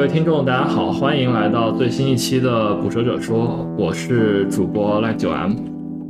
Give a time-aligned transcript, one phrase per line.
[0.00, 3.46] 各位听众，大家好，欢迎来到最新一期的《捕蛇者说》，
[3.76, 5.52] 我是主播赖九 M。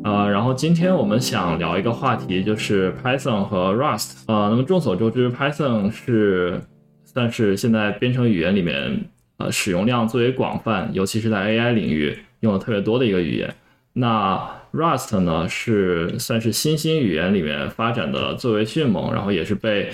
[0.05, 4.23] 呃，然后今天我们想聊一个话题，就是 Python 和 Rust。
[4.29, 6.61] 呃，那么众所周知，Python 是
[7.05, 9.07] 算是现在编程语言里面
[9.39, 13.53] 呃使用量最为广泛，尤其是在 AI 领域用的特别多的一个语言。
[13.95, 14.41] 那
[14.73, 19.89] Rust 呢，是算是新兴语言里面发展的最为迅猛，然后也是被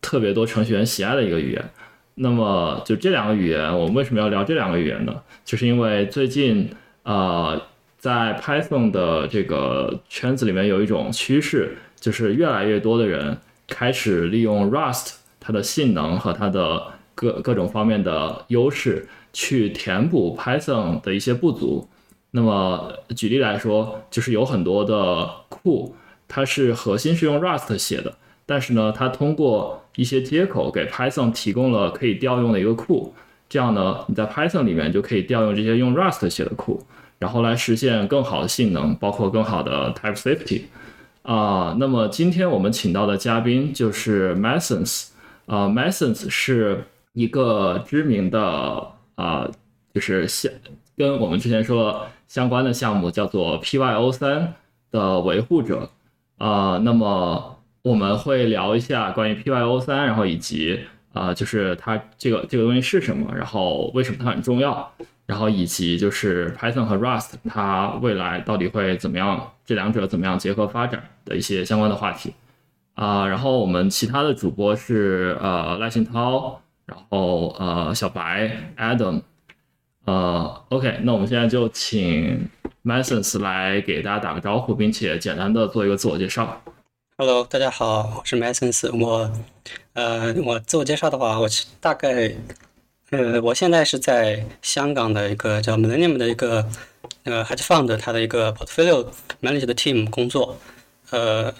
[0.00, 1.62] 特别多程序员喜爱的一个语言。
[2.14, 5.22] 那么就这两个语言，我们为什么要聊这两个语言呢？
[5.44, 6.70] 就是因为最近
[7.04, 7.60] 呃，
[7.98, 16.84] 在 Python 的这个圈子里面有一种趋势，就是越来越多的人开始利用 Rust 它的性能和它的
[17.14, 21.88] 各各种方面的优势，去填补 Python 的一些不足。
[22.32, 25.96] 那么举例来说，就是有很多的库，
[26.28, 28.14] 它是核心是用 Rust 写的。
[28.44, 33.14] 但是呢，它通过一些接口给 Python 提供了可以调用的一个库，
[33.48, 36.82] 这样呢，你在 Python 里面就可以调用这些用 Rust 写的库，
[37.18, 40.62] 然后来实现更好的性能，包括更好的 Type Safety。
[41.22, 45.08] 啊，那么今天我们请到的嘉宾就是 Masons，
[45.46, 49.46] 啊，Masons 是一个知名的啊，
[49.92, 50.50] 就是相
[50.96, 54.54] 跟我们之前说相关的项目叫做 PyO 三
[54.90, 55.90] 的维护者，
[56.38, 57.51] 啊，那么。
[57.82, 60.78] 我们会聊一下关于 PyO 三，然后以及
[61.12, 64.92] 啊，就是它这个这个东西是什么，然后为什么它很重要，
[65.26, 72.32] 然后以及就是 Python 和 Rust 它未来到底会怎么样，这两者怎么样结合发展的一些相关的话题
[72.94, 73.26] 啊。
[73.26, 79.22] 然后我们其他的主播是呃赖信涛，然后呃小白 Adam，
[80.04, 82.48] 呃 OK，那我们现在就请
[82.84, 86.62] Masons 来给大家打个招呼，并且简单的做一个自我介绍。
[87.18, 88.90] Hello，大家好，我是 Masons。
[88.98, 89.30] 我，
[89.92, 91.46] 呃，我自我介绍的话，我
[91.78, 92.34] 大概，
[93.10, 96.66] 呃，我现在是在香港的一个叫 Millennium 的一个
[97.24, 99.06] 那个 hedge fund 它的一个 portfolio
[99.42, 100.58] manager 的 team 工作。
[101.10, 101.52] 呃，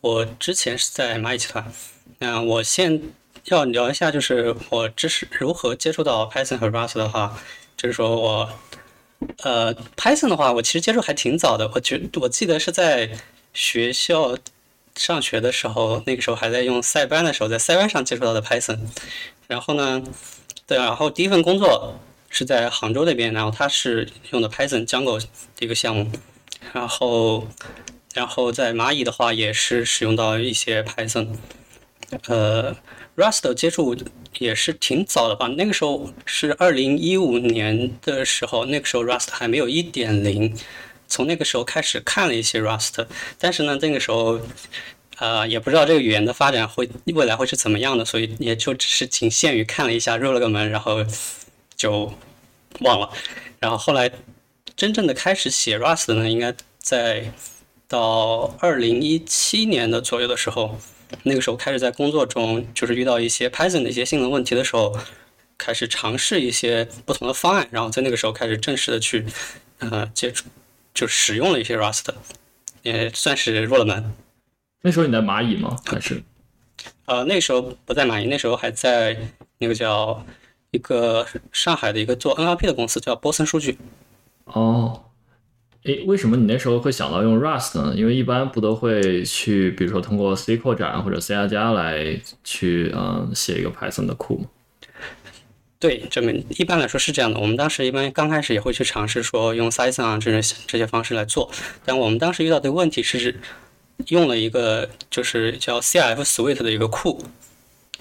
[0.00, 1.70] 我之前是在蚂蚁集团。
[2.20, 3.02] 那我现
[3.46, 7.36] 要聊一下，就是我这是如何接触到 Python 和 Rust 的话，
[7.76, 8.48] 就是说我，
[9.38, 11.68] 呃，Python 的话，我其实接触还挺早的。
[11.74, 13.10] 我觉我记得是在
[13.52, 14.38] 学校。
[14.96, 18.78] 上学的时候，那个时候还在用塞班的时候，在塞班上接触到的 Python。
[19.48, 20.02] 然后呢，
[20.66, 21.98] 对，然后第一份工作
[22.30, 25.26] 是在杭州那边，然后他是用的 Python Django 的
[25.60, 26.10] 一个项目。
[26.72, 27.48] 然后，
[28.14, 31.28] 然后在蚂蚁的话也是使用到一些 Python。
[32.26, 32.76] 呃
[33.16, 33.96] ，Rust 接触
[34.38, 35.48] 也是挺早的吧？
[35.48, 40.56] 那个时候是二零一五年的时候，那个时候 Rust 还没有一点零。
[41.12, 43.06] 从那个时候开始看了一些 Rust，
[43.38, 44.40] 但是呢，那个时候，
[45.18, 51.04] 呃，也不知道这个语言的发展会未来会是怎么样的，所以也就只是仅限于看了一下，入了个门，然后
[51.76, 52.14] 就
[52.80, 53.10] 忘了。
[53.60, 54.10] 然后后来
[54.74, 57.30] 真正的开始写 Rust 呢，应该在
[57.86, 60.78] 到二零一七年的左右的时候，
[61.24, 64.98] 那个时候开始在工作中就是遇到一些 Python 的一些性能问题的时候，
[65.58, 69.26] 开始尝试一些不同的方案，然后在那个时候开始正式的去
[69.80, 70.46] 呃接触。
[70.94, 72.06] 就使用了一些 Rust，
[72.82, 74.12] 也算是入了门。
[74.82, 75.76] 那时候你在蚂蚁吗？
[75.86, 76.22] 还是？
[77.06, 79.16] 呃，那时候不在蚂蚁，那时候还在
[79.58, 80.24] 那个叫
[80.70, 83.78] 一个上海的一个做 NLP 的公司，叫波森数据。
[84.44, 85.04] 哦，
[85.84, 87.94] 诶，为什么你那时候会想到用 Rust 呢？
[87.96, 94.46] 因为一般不都会去，比如说通过 C 扩展或者 C 加加来去嗯写一个 Python 的库吗？
[95.82, 97.40] 对，这么一般来说是这样的。
[97.40, 101.50] 我们当时一般刚开始也会去尝试说用 s y t h o n 啊这种这些方式来做，
[101.84, 103.40] 但我们当时遇到的问题是
[104.06, 107.24] 用了一个就是叫 CF Suite 的一个库，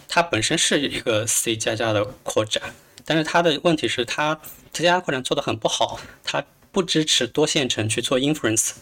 [0.07, 2.61] 它本身是一个 C 加加的扩展，
[3.03, 4.39] 但是它的问题是它
[4.71, 8.73] C 加加扩展做的很不好，它不支持多线程去做 inference。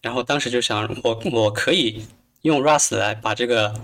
[0.00, 2.06] 然后当时就想，我我可以
[2.42, 3.74] 用 Rust 来把这个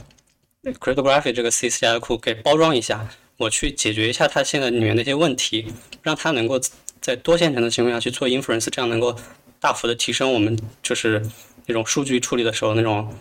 [0.62, 3.08] cryptography 这个 C 加加库给包装一下。
[3.36, 5.66] 我去解决一下它现在里面的一些问题，
[6.02, 6.60] 让它能够
[7.00, 9.16] 在多线程的情况下去做 inference，这样能够
[9.60, 11.20] 大幅的提升我们就是
[11.66, 13.12] 那种数据处理的时候那种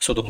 [0.00, 0.26] 速度。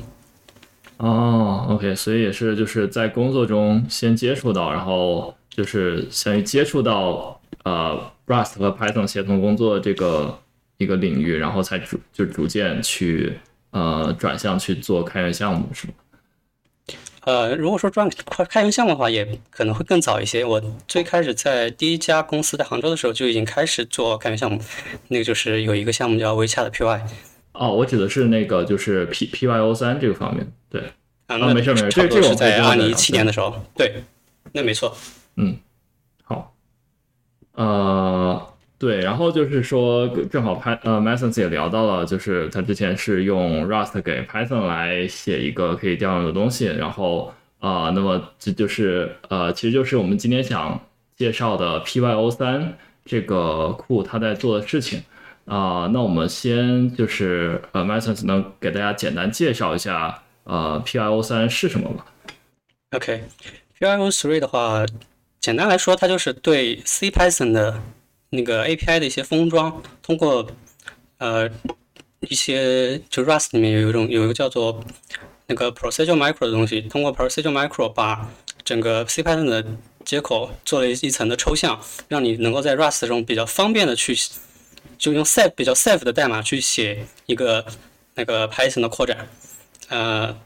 [0.98, 10.38] 哦，OK，所以也是就是在工作中先接触到，然后就是相于接触到呃 Rust 和 Python 协同工作这个
[10.78, 13.36] 一个领域，然后才逐就逐渐去
[13.72, 15.94] 呃转向去做开源项目，是吗？
[17.24, 20.44] 呃，如果说转开开源项目的话，也可能会更早一些。
[20.44, 24.60] 我最开始在第一家公司在杭州的时候就已经开始做开源项目，
[25.08, 27.00] 那个就是有一个项目叫 WeChat PY。
[27.52, 30.46] 哦，我指的是那个就是 P PYO 三这个方面。
[30.68, 30.82] 对，
[31.26, 33.54] 啊，那没事没事，这这是在二零一七年的时候。
[33.76, 34.02] 对，
[34.52, 34.96] 那没错。
[35.36, 35.56] 嗯
[36.24, 36.54] 好
[37.52, 50.78] 呃，对，然后就是说，正好 Py 呃 m a s o n s 也聊到了，就是他之前是用 Rust 给 Python 来写一个可以调用的东西，然后啊，那么这就是呃，其实就是我们今天想
[51.16, 52.72] 介绍的 Pyo3
[53.04, 55.02] 这个库他在做的事情
[55.46, 55.88] 啊。
[55.92, 62.04] 那我们先就是呃 m a s o n s 能给大家简单介绍一下呃 Pyo3 是什么吗
[62.90, 64.84] ？OK，Pyo3 的话。
[65.40, 67.78] 简单来说，它就是对 C Python 的
[68.34, 70.46] 那个 API 的一些封装，通过
[71.19, 71.48] 呃
[72.20, 74.82] 一些就 Rust 里面有一种有一个叫做
[75.46, 78.31] 那个 Procedural Micro 的东西，通过 Procedural Micro 把
[78.64, 79.64] 整个 C Python 的
[80.04, 84.16] 接口做了一层的抽象，让你能够在 Rust 中比较方便的去
[84.98, 87.64] 就用 safe 比较 safe 的代码去写一个
[88.14, 89.28] 那个 Python 的扩展。
[89.88, 90.38] 呃，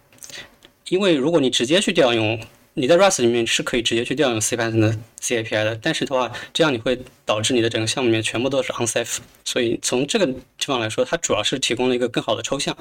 [0.88, 2.40] 因为如果你直接去调用
[2.78, 9.18] 你在 Rust 里面是可以直接去调用 C Python 的 C API 的，但是的话，这样你会导致你的整个项目里面全部都是 unsafe。
[9.44, 12.76] 所以从这个地方来说，它主要是提供了一个更好的抽象。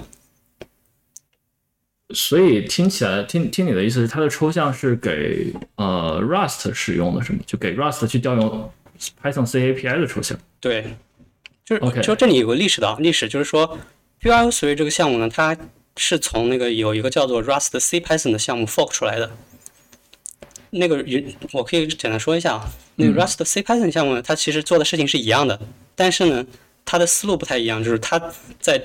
[2.13, 7.39] 所以听起来，听听你的意思是，它的抽象是给呃 Rust 使用的，是吗？
[7.45, 8.71] 就给 Rust 去调用
[9.21, 10.39] Python C API 的抽象？
[10.59, 10.95] 对，
[11.65, 12.01] 就是 OK。
[12.01, 13.77] 就这里有个历史的历史，就是说
[14.21, 15.57] Pyo3 这个项目呢，它
[15.97, 19.31] 是从那个有一个叫做 Rust C Python 的项目 fork 出来的。
[20.71, 22.69] 那个云，我可以简单说一下啊。
[22.95, 25.59] 那个 Rust C Python 项目呢，它其实做的事情是一样的，
[25.95, 26.45] 但是呢，
[26.83, 28.19] 它的思路不太一样，就是它
[28.59, 28.81] 在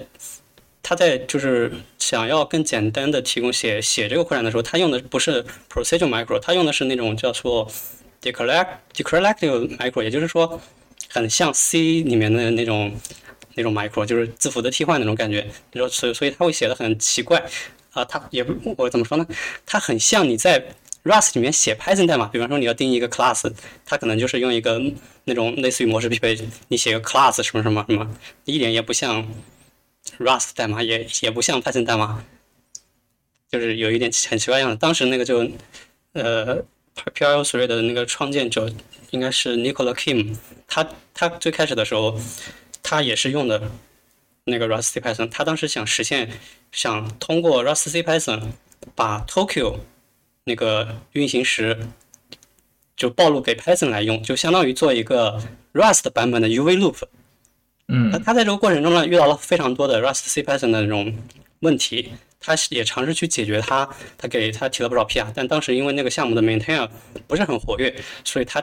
[0.82, 7.70] 它在就是想要更简单的提供写写这个扩展的时候，它用的不是 Procedural Micro，它用的是那种叫做
[8.20, 10.60] Declarative Micro，也就是说，
[11.08, 12.92] 很像 C 里面的那种
[13.54, 15.48] 那种 Micro，就是字符的替换那种感觉。
[15.72, 17.42] 你说，所以所以它会写的很奇怪
[17.92, 19.26] 啊，它也不我怎么说呢？
[19.64, 20.62] 它很像你在
[21.04, 23.52] Rust 里面写 Python 代码，比方说你要定义一个 class，
[23.84, 24.80] 它可能就是用一个
[25.24, 26.38] 那种类似于模式匹配，
[26.68, 28.08] 你写个 class 什么什么什么，
[28.44, 29.26] 一点也不像
[30.18, 32.24] Rust 代码，也也不像 Python 代码，
[33.50, 34.76] 就是有一点很奇怪样子。
[34.76, 35.50] 当时那个就
[36.12, 36.62] 呃
[36.94, 38.70] Pyo3 的那个创建者
[39.10, 40.36] 应该是 Nicola Kim，
[40.68, 42.20] 他他最开始的时候
[42.82, 43.70] 他也是用的
[44.44, 46.30] 那个 Rust C Python，他当时想实现
[46.70, 48.52] 想通过 Rust C Python
[48.94, 49.78] 把 Tokyo
[50.44, 51.78] 那个运行时
[52.96, 55.40] 就暴露给 Python 来用，就相当于做一个
[55.72, 57.02] Rust 版本的 UV loop。
[57.88, 61.14] 嗯，那他在这个过程中呢，遇到了非常多的 Rust C Python 的那种
[61.60, 66.88] 问题，他也尝试去解决它，他给他提了不少 PR，但当时因为那个项目的 maintainer
[67.26, 68.62] 不是很活跃，所以他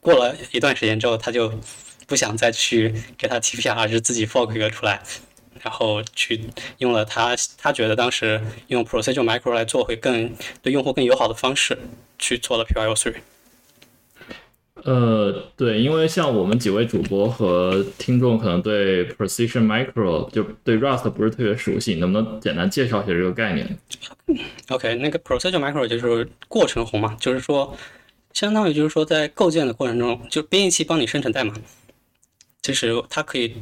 [0.00, 1.52] 过了一段时间之后，他就
[2.06, 5.02] 不想再去给他提 PR，而是自己 fork 一个出来。
[5.66, 6.40] 然后去
[6.78, 10.32] 用了他，他觉得当时用 Procedural Micro 来做会更
[10.62, 11.76] 对用户更友好的方式
[12.20, 13.14] 去做了 Pyo3。
[14.84, 23.76] 呃，对，因为像我们几位主播和听众可能对 Precision Micro 就对 Rust 不是特别熟悉，能不能简单介绍一下这个概念
[24.68, 27.76] ？OK，那个 Procedural Micro 就是过程红嘛，就是说
[28.32, 31.52] 相当于就是说在构建的过程中，就编译器帮你生成代码，
[32.62, 33.56] 其实它可以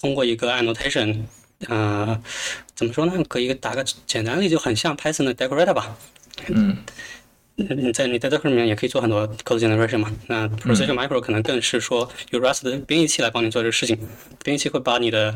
[0.00, 1.24] 通过一个 annotation。
[1.68, 2.20] 呃，
[2.74, 3.24] 怎么说呢？
[3.28, 5.96] 可以打个简单例子，就很像 Python 的 decorator 吧。
[6.48, 6.78] 嗯，
[7.56, 10.10] 你在你在 decorator 里面也可以做很多 code generation 嘛。
[10.26, 13.98] 那 Procedural Micro 可能更是说有 Rust 的编译器来帮你做这个事情。
[14.42, 15.34] 编译器会把你的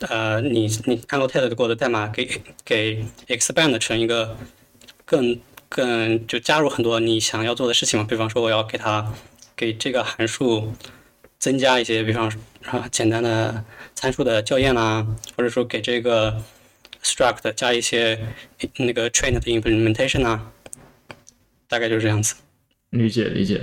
[0.00, 2.28] 呃你你 annotate 过的代码给
[2.64, 4.36] 给 expand 成一个
[5.04, 8.06] 更更就加入很多你想要做的事情嘛。
[8.08, 9.12] 比方说我要给它
[9.54, 10.72] 给这个函数
[11.40, 13.64] 增加一些，比方说啊简单的。
[13.92, 15.06] 参数的校验啦，
[15.36, 16.42] 或者说给这个
[17.02, 18.18] struct 加一些
[18.78, 20.52] 那个 train 的 implementation 啊，
[21.68, 22.36] 大概就是这样子。
[22.90, 23.60] 理解理解。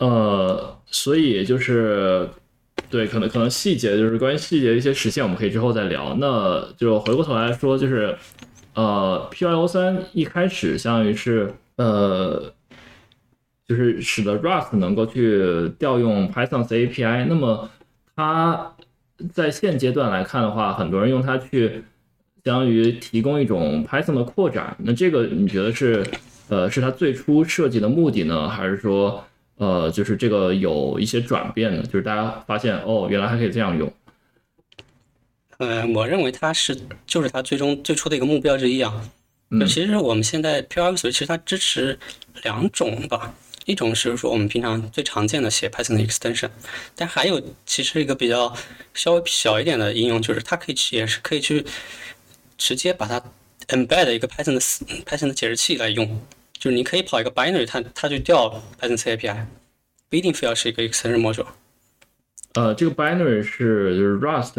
[0.00, 2.28] 呃，所以就是
[2.90, 6.14] 对，可能可能细节就是关于细节的一些实现，我们可以之后再聊。
[6.20, 8.14] 那就回过头来说，就是
[8.74, 12.52] 呃，Pyo 三一开始相当于是呃，
[13.72, 17.70] 就是使得 Rust 能够去调用 Python C API，那么
[18.14, 18.72] 它。
[19.32, 21.84] 在现阶段来看的话，很多人用它去
[22.44, 24.76] 相当于提供一种 Python 的扩展。
[24.80, 26.04] 那这个你觉得是
[26.48, 29.22] 呃是它最初设计的目的呢，还是说
[29.58, 31.84] 呃就是这个有一些转变呢？
[31.84, 33.92] 就是大家发现哦，原来还可以这样用。
[35.58, 36.76] 呃，我认为它是
[37.06, 39.08] 就是它最终最初的一个目标之一啊。
[39.50, 41.96] 嗯，其实我们现在 p y 其实它支持
[42.42, 43.32] 两种吧。
[43.64, 46.50] 一种是说我们平常最常见的写 Python 的 extension，
[46.96, 48.54] 但还有其实一个比较
[48.94, 51.64] 稍微小一点的应用，就是它可以去也是可以去
[52.58, 53.22] 直接把它
[53.68, 56.20] embed 一个 Python 的 Python 的解释器来用，
[56.58, 59.46] 就是你可以跑一个 binary，它它就调 Python C API，
[60.08, 61.46] 不一定非要是一个 extension module。
[62.54, 64.54] 呃，这个 binary 是就是 Rust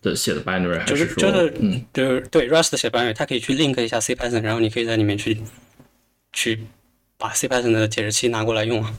[0.00, 5.40] 的写的 binary 还就是说就是嗯就是对 Rust 写 binary，它可以去 link 一下 C Python，然后你可以在里面去
[6.32, 6.64] 去
[7.22, 8.92] 把 C Python 的解释器拿过来用啊。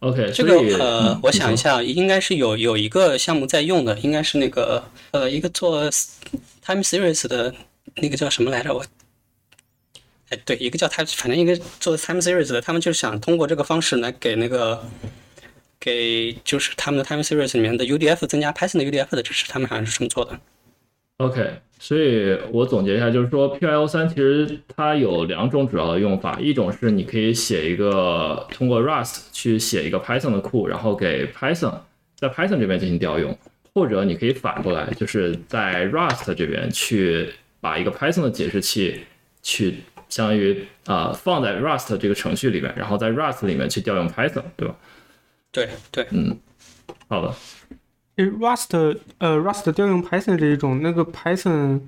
[0.00, 5.88] OK 这个呃嗯，我想一下，应该是有有一个项目在用的，应该是那个呃一个做
[6.64, 7.54] time series 的
[7.94, 8.74] 那个叫什么来着？
[8.74, 8.84] 我
[10.28, 14.84] 哎对，一个叫 time，反正一个做 time series 的，他们就是想通过这个方式来给那个
[15.78, 20.38] 给就是他们的 time series 里面的 UDF 增加 Python 的 UDF 的支持，他们好像是这么做的。
[21.18, 31.72] OK，所以我总结一下，就是说 PIO 三其实它有两种主要的用法，一种是你可以写一个通过 Rust 去写一个 Python 的库，然后给 Python
[32.16, 33.36] 在 Python 这边进行调用，
[33.72, 39.00] 或者你可以反过来，就是在 Rust 这边去把一个 Python 的解释器
[39.42, 39.76] 去
[40.10, 44.76] 相当于啊、呃放在 Rust 这个程序里面，然后在 Rust 里面去调用 Python，对吧？
[45.50, 46.38] 对对，嗯
[47.08, 47.34] 好的，诶
[48.16, 51.80] Rust 呃 Rust 调用 Python 这一种，那个 Python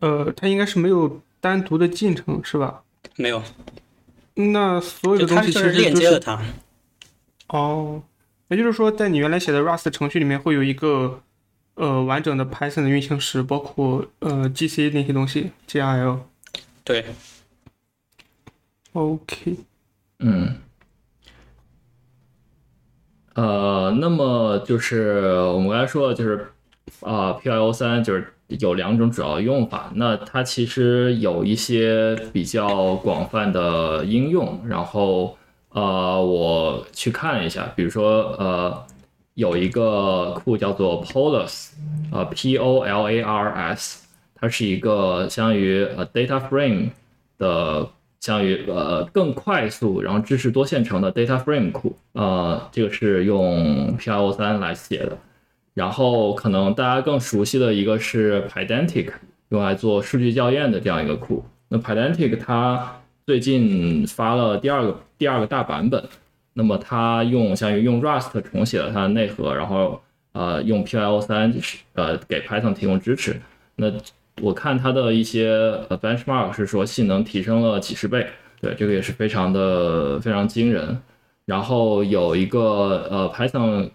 [0.00, 2.82] 呃它应该是没有单独的进程是吧？
[3.16, 3.42] 没有，
[4.34, 6.42] 那所有的东西其它就是实就是链接了它。
[7.48, 8.02] 哦，
[8.48, 11.22] 也就是说，在你原来写的 Rust 程序里面会有一个
[11.74, 16.20] 呃完整的 Python 的运行时，包括呃 GC 那些东西，GRL。
[16.84, 17.04] 对
[18.92, 19.56] ，OK，
[20.20, 20.56] 嗯，
[23.38, 26.44] 呃，那么就是我们刚才说的，就是
[27.02, 29.92] 啊、p i o 三就是有两种主要用法。
[29.94, 35.38] 那它其实有一些比较广泛的应用，然后
[35.70, 38.82] 呃，我去看一下，比如说呃，
[39.34, 41.68] 有一个库叫做 Polars，
[42.10, 44.04] 呃，P O L A R S，
[44.34, 46.90] 它是一个相当于呃 data frame
[47.38, 47.88] 的
[48.20, 55.16] 相当于呃更快速，然后支持多线程的 data frame 库，呃，这个是用 PIO 三来写的。
[55.74, 59.12] 然后可能大家更熟悉的一个是 Pydantic，
[59.50, 61.44] 用来做数据校验的这样一个库。
[61.68, 66.02] 那 Pydantic 它最近发了第二个第二个大版本，
[66.54, 70.00] 那么它用相当于用 Rust 重写了它的内核，然后
[70.32, 71.54] 呃用 PIO 三
[71.92, 73.40] 呃给 Python 提供支持。
[73.76, 73.88] 那
[74.40, 75.48] 我看它的一些
[75.88, 78.26] 呃 benchmark 是说性能提升了几十倍，
[78.60, 80.98] 对，这个也是非常的非常惊人。
[81.44, 83.90] 然后有一个呃 Python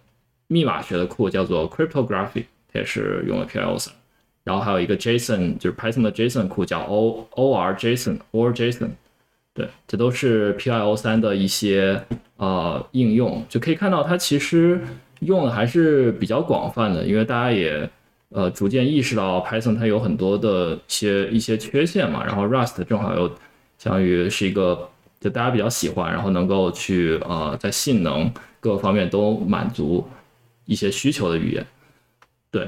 [0.47, 3.93] 密码学的库叫做 Cryptography，它也是用了 PIO 三。
[4.43, 8.89] 然后还有一个 JSON，就是 Python 的 JSON 库叫 O OR JSON OR JSON，
[9.53, 12.03] 对，这都是 PIO 三的一些
[12.35, 14.81] 呃应用，就可以看到它其实
[15.21, 17.89] 用的还是比较广泛的，因为大家也
[18.33, 23.27] 呃逐渐意识到 Python 它有很多的一些一些缺陷嘛，然后 Rust 正好又
[23.77, 30.05] 相当于是一个就大家比较喜欢，然后能够去呃在性能各个方面都满足
[30.65, 31.65] 一些需求的语言，
[32.51, 32.67] 对。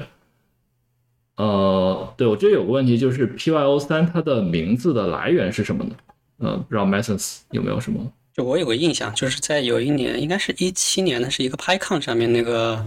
[1.36, 5.94] 呃，对我这有个问题，就是 PYO 三它的名字的来源是什么呢？
[6.38, 8.10] 呃，不知道 Masons 有没有什么？
[8.32, 12.82] 就我有个印象，就是在有一年，应该是一七年的是一个 PyCon 上面那个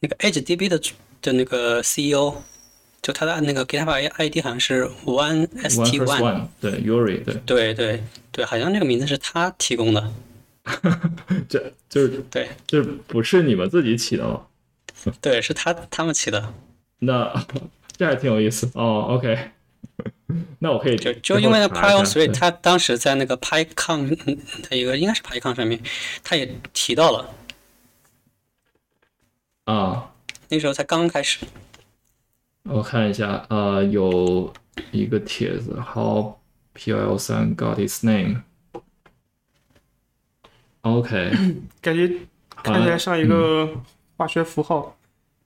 [0.00, 0.78] 那个 HDB 的
[1.22, 2.34] 的那个 CEO，
[3.02, 10.12] 就他的那个 GitHub ID 好像是 One One ST First One，One，对，Yuri，对，对对对，好像这个名字是他提供的，
[11.48, 12.48] 这就是对。
[12.66, 14.46] 就是不是你们自己起的吗？
[15.20, 16.52] 对，是他他们起的，
[16.98, 17.46] 那
[17.96, 18.70] 这还挺有意思。
[18.74, 19.06] 哦。
[19.10, 19.50] OK，
[20.60, 25.80] 那我可以就就因为那查一 Pyo 下 Three，他当时在那个 PyCon 嗯的一个应该是 PyCon 上面，
[26.22, 27.34] 他也提到了，
[29.64, 30.12] 啊，
[30.50, 31.46] 那时候才刚开始，
[32.64, 34.52] 我看一下，呃，有
[34.90, 36.34] 一个帖子，How
[36.74, 38.42] PL 三 got its name。
[40.82, 41.30] OK，
[41.80, 42.10] 感觉
[42.62, 43.68] 看起来像一个
[44.16, 44.96] 化学符号，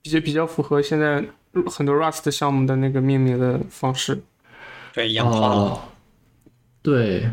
[0.02, 1.22] 比较比较符合现在
[1.66, 4.22] 很多 Rust 项目的那个命名的方式。
[4.94, 5.86] 对，氧化
[6.82, 7.30] 对，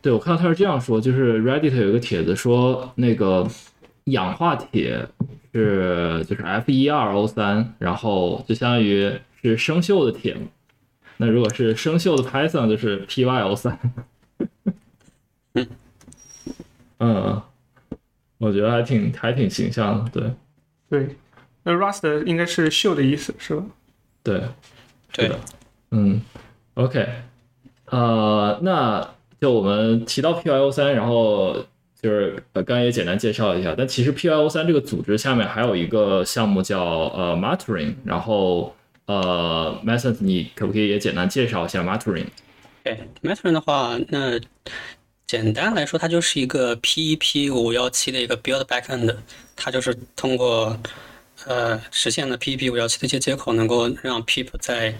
[0.00, 3.48] 对，我看到他是这样说，就是 Reddit 有一个帖子说，那个
[4.04, 5.08] 氧化铁
[5.52, 9.12] 是就是 F 一二 O 三，然后就相当于
[9.42, 10.42] 是生锈的铁嘛。
[11.16, 13.78] 那如果是生锈的 Python，就是 PyO 三。
[16.98, 17.42] 嗯，
[18.38, 20.30] 我觉得还挺还挺形象的，对
[20.90, 21.16] 对，
[21.62, 23.64] 那 Rust 应该是锈的意思是吧？
[24.22, 24.42] 对。
[25.12, 25.40] 对的，
[25.92, 26.20] 嗯
[26.74, 27.08] ，OK，
[27.86, 31.56] 呃，那就我们提到 PYO 三，然后
[32.00, 38.76] 就是呃，刚刚也简单介绍一下，但其实 PYO 三这个组织下面还有一个项目叫呃 Maturing，然后
[39.06, 42.26] 呃 m a s o n 你可不可以也简单介绍一下 Maturing？
[42.84, 44.38] 对 Maturing 的话，那
[45.26, 49.16] 简单来说，它就是一个 PEP 五幺七的一个 build backend，
[49.56, 50.78] 它就是通过
[51.46, 54.94] 呃实现了 PEP 五幺七的一些接口，能够让 pip 在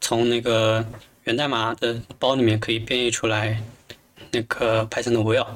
[0.00, 0.84] 从那个
[1.24, 3.62] 源代码的包里面可以编译出来
[4.32, 5.46] 那个 Python 的 will。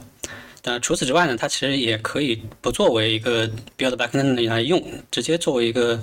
[0.67, 6.01] 那除此之外呢，它其实也可以不作为一个 build backend 来用，直接作为一个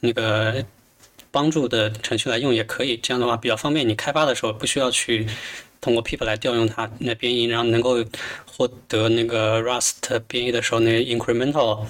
[0.00, 0.62] 那个
[1.30, 2.98] 帮助的程序来用也可以。
[2.98, 5.26] 这样的话比较方便，你开发的时候不需要去
[5.80, 8.04] 通过 pip 来调用它那编译，然后能够
[8.44, 11.86] 获得那个 Rust 编译的时候那 incremental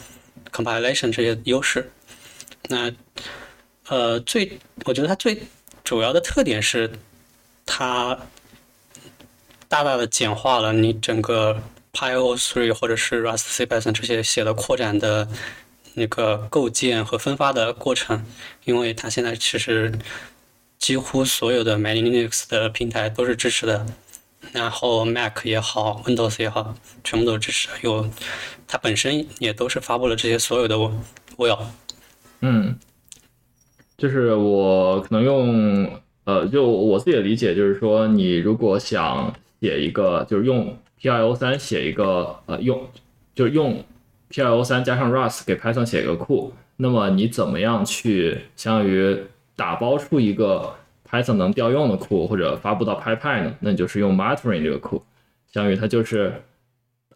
[0.52, 1.90] compilation 这些优势。
[2.68, 2.92] 那
[3.88, 5.42] 呃，最我觉得它最
[5.82, 6.90] 主要的特点是
[7.66, 8.16] 它
[9.68, 11.60] 大大的简化了你整个
[11.94, 15.28] PyO3 或者是 Rust C Python 这些写的扩展的
[15.94, 18.24] 那个构建和分发的过程，
[18.64, 19.92] 因为它现在其实
[20.78, 23.86] 几乎所有的 Many Linux 的平台都是支持的，
[24.52, 26.74] 然后 Mac 也好，Windows 也好，
[27.04, 27.68] 全部都支持。
[27.82, 28.10] 有
[28.66, 30.76] 它本身也都是发布了这些所有的
[31.36, 31.58] Will。
[32.40, 32.76] 嗯，
[33.96, 42.88] 就是我可能用呃，就我自己的理解就是说，你如果想写一个，就是用 PIO 三写一个呃用，
[43.34, 43.84] 就是用
[44.30, 49.22] PIO 三加上 Rust 给 Python 写一个库，那么你怎么样去相当于
[49.54, 50.74] 打包出一个
[51.06, 53.54] Python 能调用的库，或者发布到 PyPy 呢？
[53.60, 55.02] 那你就是用 Maturin 这个库，
[55.52, 56.42] 相当于它就是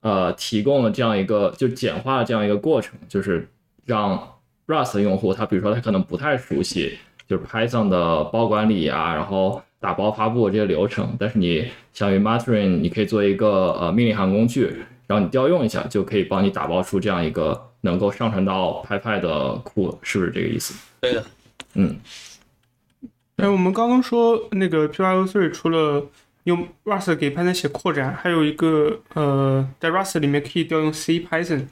[0.02, 3.48] 呃提供了这样一个就简化这样一个过程，就是
[3.86, 4.34] 让
[4.66, 14.74] Rust 用户他比如说他可能不太熟悉就是 Python 的包管理啊，然后打包发布这些流程，但是你相当于 Matterning 你可以做一个呃命令行工具。
[15.06, 20.74] 然后你调用一下，就可以帮你打包出这样一个能够上传到 PyPy 的库，是不是这个意思？
[21.00, 21.24] 对的，
[21.72, 21.96] 嗯。
[23.36, 26.04] 哎，我们刚刚说那个 PyO3 除了
[26.44, 31.66] 用 Rust 给 Python 写扩展，还有一个呃，在 Rust 里面可以调用 C Python。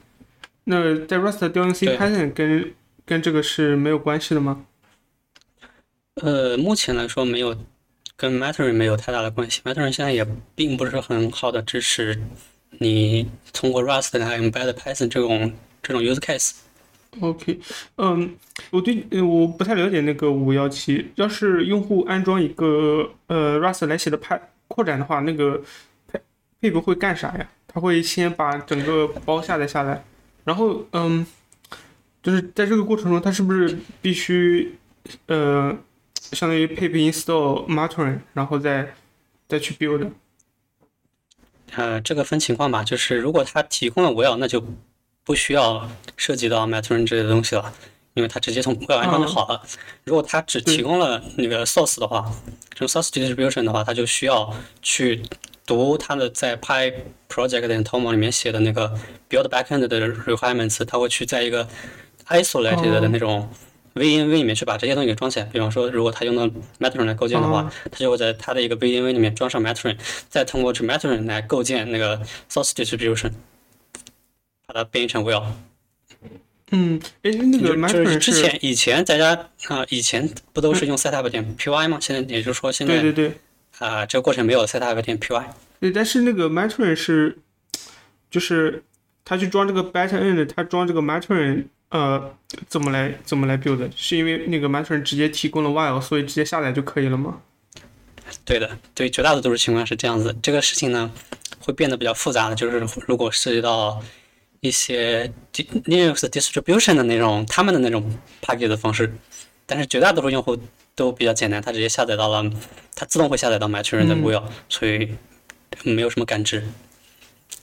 [0.63, 2.73] 那在 Rust 调用 C Python 跟
[3.05, 4.65] 跟这个是没有关系的吗？
[6.21, 7.55] 呃，目前来说没有，
[8.15, 9.61] 跟 Matter 没有太大的关系。
[9.63, 10.25] ，Matter 现在也
[10.55, 12.19] 并不是很好的支持。
[12.79, 16.53] 你通过 Rust 来 embed Python 这种这种 use case。
[17.19, 17.59] OK，
[17.97, 18.35] 嗯，
[18.71, 21.11] 我对我不太了解那个五幺七。
[21.15, 25.61] 要是用户安装一个呃 Rust 来写的 Py 扩展的话，那个
[26.07, 26.19] 配
[26.59, 27.49] 配不会干啥呀？
[27.67, 30.03] 他会先把整个包下载下来，
[30.43, 31.25] 然后嗯，
[32.23, 34.75] 就是在这个过程中，他是不是必须
[35.27, 35.75] 呃，
[36.31, 38.93] 相当于 pip install Matterning，然后再
[39.47, 40.11] 再去 build？
[41.75, 44.63] 呃，这个分情况吧，就是如果它提供了 will，那就
[45.23, 47.73] 不需要涉及到 Matterning 这些东西了，
[48.13, 49.61] 因为它直接从 will 安装就好了。
[50.03, 52.29] 如果它只提供了那个 source 的话，
[52.71, 55.23] 这种 source distribution 的话，它就需要去
[55.65, 56.93] 读它的在 Py
[57.29, 58.93] project 的 toml 里面写的那个
[59.29, 61.67] build backend 的 requirements，它会去在一个
[62.27, 63.49] isolated 的那种。
[63.97, 66.47] VNV 里面去把这些东西给装起来，比方说，如果他用到
[66.79, 69.97] Matterning 来构建的话，他就会在他的一个 VNV 里面装上 Matterning，
[70.29, 73.31] 再通过去 Matterning 来构建那个 source distribution，
[74.65, 75.43] 把它编译成 Will。
[76.71, 81.97] 嗯，哎，那个 Matterning 之前以前大家啊，以前不都是用 setup 点 py 吗？
[82.01, 83.37] 现在也就是说现在对对对
[83.79, 85.43] 啊，这个过程没有 setup 点 py。
[85.79, 87.37] 对，但是那个 Matterning 是，
[88.29, 88.83] 就是
[89.23, 91.65] 他去装这个 backend，他装这个 Matterning。
[91.89, 92.33] 呃，
[92.67, 93.89] 怎么来怎么来 build？
[93.95, 97.39] 是因为那个 Matterning 直接提供了 while，所以直接下载就可以了吗？
[98.43, 100.35] 对的，对，绝大多数情况是这样子。
[100.41, 101.09] 这个事情呢，
[101.59, 104.03] 会变得比较复杂的，就是如果涉及到
[104.59, 109.13] 一些 Linux distribution 的那种他们的那种 package 的方式，
[109.65, 110.57] 但是绝大多数用户
[110.93, 112.51] 都比较简单，他直接下载到了，
[112.95, 115.15] 他自动会下载到 Matterning 的 will，所以
[115.83, 116.67] 没有什么感知。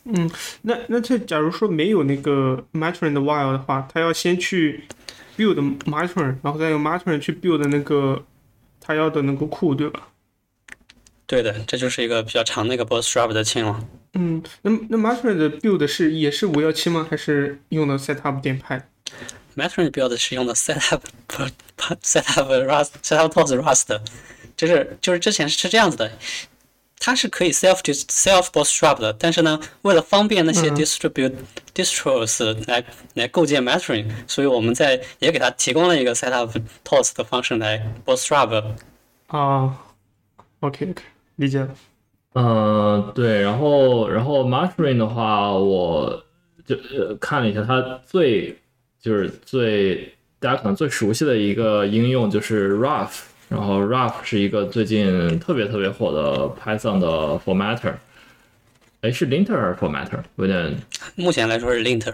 [0.05, 0.31] 嗯，
[0.63, 4.85] 那那这假如说没有那个 Matterning 的 while 的话，他要先去
[5.37, 8.25] build Matterning，然后再用 Matterning 去 build 那个
[8.81, 10.09] 他要的那个库，对吧？
[11.27, 13.83] 对的，这就是一个比较长的一个 Bootstrap 的 chain 了。
[14.13, 17.07] 嗯，那那 Matterning 的 build 是也是五幺七吗？
[17.11, 18.87] 还是用的 setup 点派
[19.57, 21.01] ？Matterning build 是用的 setup
[22.03, 23.99] setup Rust setup tools Rust，
[24.55, 26.13] 就是就是之前是这样子的。
[26.99, 31.35] 它是可以 self self bootstrap 的，但是呢，为了方便那些 distribute
[31.75, 32.83] distros 来
[33.15, 36.51] 来构建 Matterning，所以我们在也给它提供了一个 setup
[36.83, 38.65] tools 的方式来 bootstrap。
[39.27, 39.79] 啊
[40.61, 41.03] ，OK OK，
[41.37, 41.69] 理解了。
[42.35, 46.25] 嗯，对，然后然后 Matterning 的话，我
[46.67, 48.59] 就呃看了一下，它最
[49.01, 53.21] 就是最大家可能最熟悉的一个应用就是 Rough。
[53.55, 57.95] 然后 Rough 是一个最近特别特别火的 Python 的 formatter，
[59.01, 60.19] 哎，是 linter 还是 formatter？
[60.37, 60.77] 有点
[61.15, 62.13] 目前来说是 linter。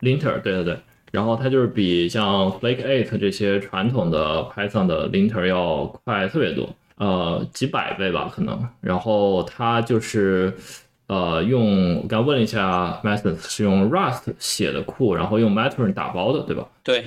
[0.00, 0.78] linter，对对对。
[1.12, 8.68] 然后它就是比像 Flake Eight 这些传统的 Python 的 linter 要快特别多，呃，几百倍吧可能。
[8.82, 10.52] 然后它就是
[11.06, 16.68] 呃用，我刚问了一下，Methods 是用 Rust 写的库，然后用 Mattern 打包的，对吧？
[16.82, 17.06] 对，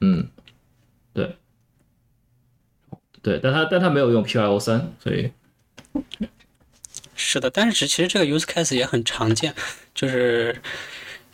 [0.00, 0.26] 嗯，
[1.12, 1.36] 对，
[3.22, 5.30] 对，但它但它没有用 PyO 三，所以
[7.14, 9.54] 是的，但是其实这个 use case 也很常见，
[9.94, 10.60] 就是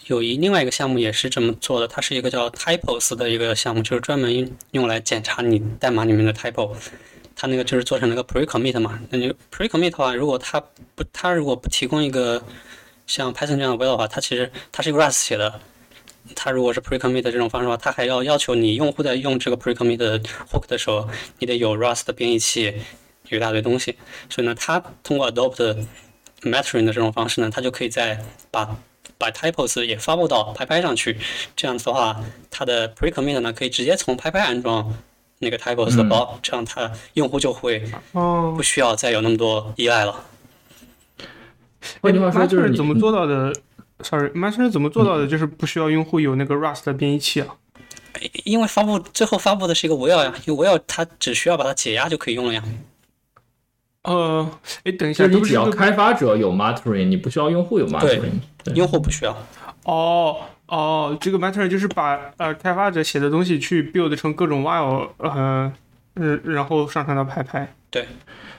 [0.06, 6.76] 有一另外一个项目也是这么做的，它是一个叫 typos 的一个项目，就是专门用来检查你代码里面的 typos。
[7.34, 10.60] 它那个就是做成了个 pre commit 嘛，那你 pre commit 的话，如果它
[10.94, 12.42] 不它如果不提供一个
[13.06, 15.60] 像 Python 这样的 will 的话，它其实它是一个 Rust 写的。
[16.34, 22.74] 它如果是 pre commit 这种方式的话，它还要要求你用户在用这个 pre commit 的 hook 的时候，你得有 Rust 的编译器，
[23.28, 23.96] 有一大堆东西。
[24.28, 25.86] 所以呢，它通过 adopt
[26.42, 28.76] Mattern 的这种方式呢，它就可以在把
[29.16, 31.18] 把 typos 也发布到拍拍上去。
[31.56, 34.94] 这样子的话，它的 pre commit 呢可以直接从拍拍安装
[35.38, 40.24] 那个 typos 的包，这样它用户就会哦不，需要再有那么多依赖了。
[42.00, 43.52] 换句话说就是怎么做到的
[44.00, 45.26] ？Sorry，Matter 怎么做到的？
[45.26, 47.48] 就是不需要用户有那个 Rust 的编译器啊？
[48.44, 52.62] 因为发布最后发布的是一个 will 呀，因为 will 它只需要把它解压就可以用了呀。
[54.02, 54.50] 呃，
[54.84, 58.30] 哎，等一下，就是你只要开发者有 Mattern，你不需要用户有 Mattern。
[58.64, 59.36] 对用户不需要。
[59.84, 65.72] 哦哦，这个 Matter 就是把呃开发者写的东西去 build 成各种 while，呃，
[66.18, 67.74] 嗯，然后上传到拍拍。
[67.90, 68.06] 对，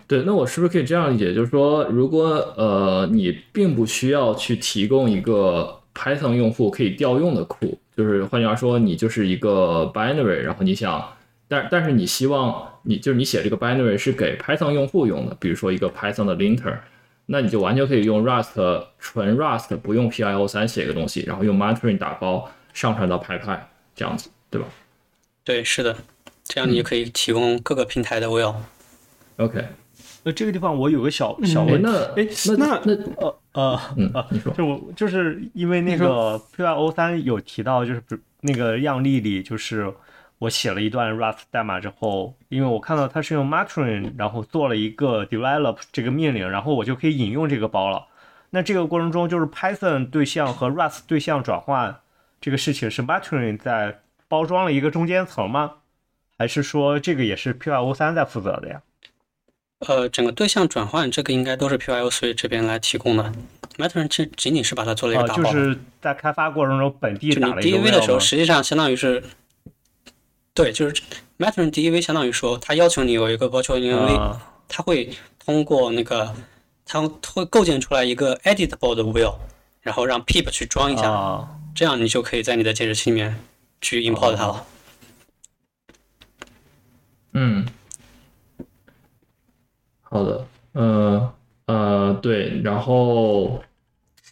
[0.07, 1.33] 对那我是不是可以这样理解？
[1.33, 2.25] 就是说，如果
[2.57, 11.13] 呃你并不需要去提供一个 Python 用户可以调用的库，就是换句话说，你就是一个 binary，然后你想，
[11.47, 16.77] 但但是你希望你就是你写这个 binary 是给 Python 用户用的，比如说一个 Python 的 linter，
[17.27, 23.59] 那你就完全可以用 Rust 纯 Rust 不用 PIO 三写一个东西，然后用 Mattern 打包上传到 PyPy
[23.95, 24.67] 这样子，对吧
[25.43, 25.95] 对，是的，
[26.49, 28.55] 这样你就可以提供各个平台的 will。
[29.37, 29.63] ？OK，
[30.23, 34.51] 那，这个地方我有个小小哎，问题，那哎那那那呃呃，嗯，你说。
[34.53, 39.93] 就我就是因为那个 PyO 三有提到，就是比如那个样例里，就是
[40.39, 48.07] 我写了一段 Rust 代码之后，因为我看到它是用 Matron，然后做了一个 develop 这个命令，然后我就可以引用这个包了。
[48.49, 51.95] 那这个过程中，就是 Python 对象和 Rust 对象转换
[52.41, 55.73] 这个事情是 Matron 在包装了一个中间层吗？
[56.39, 58.81] 还是说这个也是 PyO 三在负责的呀？
[59.85, 63.31] 呃，整个对象转换这个应该都是 PYO 3这边来提供的。
[63.77, 65.43] Mattern 这仅仅是把它做了一啊、个打包。
[65.43, 69.21] 就是在开发过程中本地打了一个 DEV 的时候，实际上相当于是，
[70.53, 71.03] 对，就是
[71.37, 75.09] Mattern DEV 相当于说，它要求你有一个 virtual env，、啊它会
[75.43, 76.33] 通过那个，
[76.85, 77.01] 它
[77.33, 79.35] 会构建出来一个 editable 的 will，
[79.81, 83.39] 然后让 pip 去装一下，啊这样你就可以在你的介质器里面
[83.81, 84.65] 去 import 它了。
[87.33, 87.65] 嗯，
[90.01, 91.33] 好的，呃
[91.65, 93.61] 呃，对，然后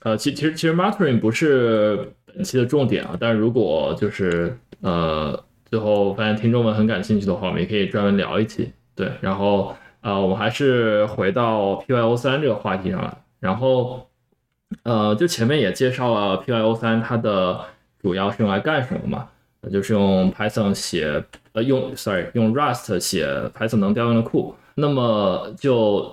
[0.01, 8.71] 呃，其其实其实 Mattern 不是本期的重点啊，但是如果就是呃最后发现听众们很感兴趣的话，我们也可以专门聊一期。
[8.95, 14.07] 对，然后呃，我们还是回到 PYO 三这个话题上来，然后
[14.83, 17.59] 呃，就前面也介绍了 PYO 三它的
[18.01, 19.29] 主要是用来干什么嘛，
[19.61, 21.23] 那就是用 Python 写
[21.57, 23.25] 呃用 sorry 用 Rust 写
[23.57, 24.53] Python 能调用的库。
[24.75, 26.03] 那么就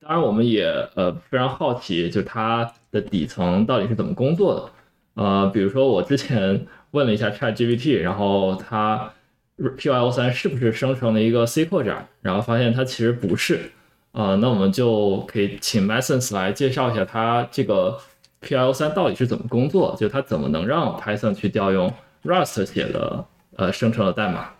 [0.00, 5.22] 当然我们也呃非常好奇，就它的底层到底是怎么工作的。
[5.22, 9.12] 呃，比如说我之前问了一下 ChatGPT，然后它
[9.58, 13.70] PyO 三是不是生成了一个 C 扩展，然后发现它其实不是。
[14.12, 17.98] 呃，那我们就可以请 Masons 来介绍一下它这个
[18.40, 21.92] PyO 三到底是怎么工作，就它怎么能让 Python 去调用
[22.24, 23.24] Rust 写的
[23.56, 24.50] 呃生成的代码。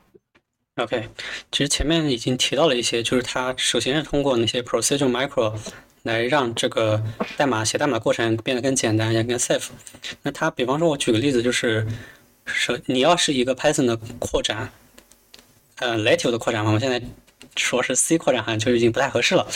[0.77, 1.09] OK，
[1.53, 5.55] 其实前面已经提到了一些，就是它首先是通过那些 procedural micro
[6.03, 7.01] 来让这个
[7.37, 9.69] 代码写代码的过程变得更简单，也更 safe。
[10.23, 11.87] 那它比方说，我举个例子，就是
[12.45, 14.69] 是你要是一个 Python 的扩展，
[15.77, 17.01] 呃，native 的扩展嘛，我现在
[17.55, 19.47] 说是 C 扩展好像就已经不太合适了。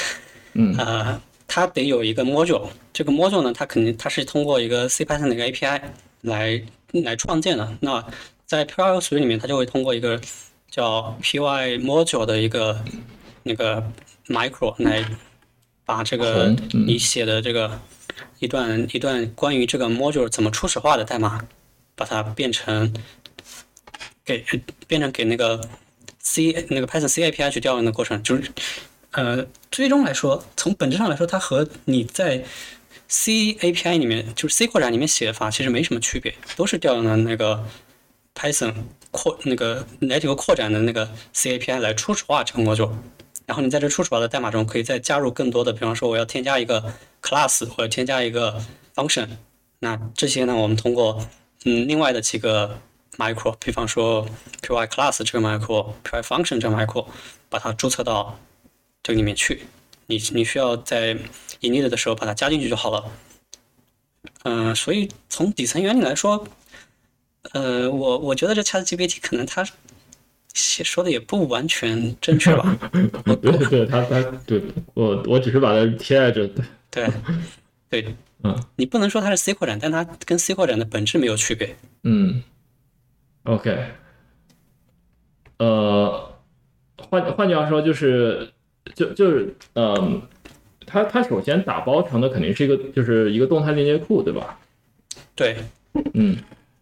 [0.53, 5.81] 嗯呃，它得有一个 module，这个 module 呢，它肯定它是通过一个 C Python 的一个 API
[6.21, 7.77] 来来创建的。
[7.81, 8.05] 那
[8.49, 10.19] 在 PyO 属里面，它就会通过一个
[10.71, 12.83] 叫 Py module 的一个
[13.43, 13.93] 那个
[14.27, 15.05] micro 来
[15.85, 17.79] 把这个你写的这个
[18.39, 21.47] 一段一段关于这个 module 怎么初始化的代码，
[21.95, 22.95] 把它变成
[24.25, 24.43] 给
[24.87, 25.61] 变成给那个
[26.21, 28.51] C 那个 Python C API 去调用的过程，就是
[29.11, 32.43] 呃，最终来说，从本质上来说，它和你在
[33.09, 37.63] C API 里面，就是 C 扩展里面写法其实没什么区别，都是调用的那个
[38.39, 38.73] Python
[39.11, 42.93] 扩那个 native 扩展的那个 C API 来初始化这个 module。
[43.47, 48.63] 然后你在这初始化的代码中可以再加入更多的，比方说我要添加一个 class 或者添加一个
[48.95, 49.27] function，
[49.81, 51.27] 那这些呢，我们通过
[51.65, 52.79] 嗯另外的几个
[53.17, 54.25] micro，比方说
[54.63, 57.07] py class 这个 micro，py function 这个 micro，
[57.49, 58.39] 把它注册到
[59.03, 59.67] 这里面去。
[60.07, 61.17] 你你需要在
[61.61, 63.05] init 的时候把它加进去就好了。
[64.45, 66.47] 嗯、所以从底层原理来说，
[67.53, 69.65] 呃，我我觉得这 ChatGPT 可能它
[70.55, 72.79] 写说的也不完全正确吧。
[73.41, 74.63] 对对，他他对
[74.95, 77.09] 我我只是把它贴在这，对，对，
[77.89, 81.75] 对，嗯你不能说它是 C 扩展，但它跟 C 扩展的本质没有区别。
[82.05, 82.43] 嗯
[83.45, 83.79] ，OK，
[85.59, 86.35] 呃，
[86.97, 88.51] 换换句话说，就是
[88.95, 90.23] 就就是嗯，
[90.87, 94.59] 它它首先打包成的肯定是一个就是一个动态链接库，对吧？
[95.35, 95.57] 对，
[96.15, 96.37] 嗯，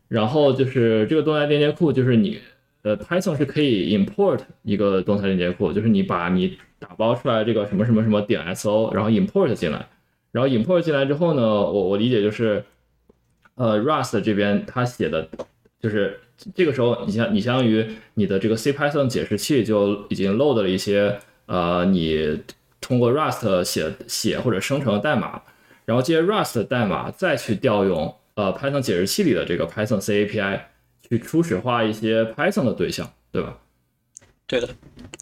[0.08, 2.38] 然后就是这个动态链接库，就是你
[2.82, 9.88] 呃 Python 是可以 import 一个动态链接库，就是你把你打包出来这个什么什么什么点 so，然后 import 进来，
[10.30, 12.64] 然后 import 进来之后呢，我我理解就是
[13.56, 15.28] 呃 Rust 这边它写的
[15.80, 16.20] 就是
[16.54, 22.40] 这个时候你相你相当于你的这个 C Python 解释器就已经 load 了一些呃你
[22.80, 25.42] 通过 Rust 写写或者生成的代码，
[25.84, 30.60] 然后借 Rust 代码再去调用呃 Python 解释器里的这个 Python C API
[31.08, 33.58] 去初始化一些 Python 的对象，对吧？
[34.46, 34.68] 对的，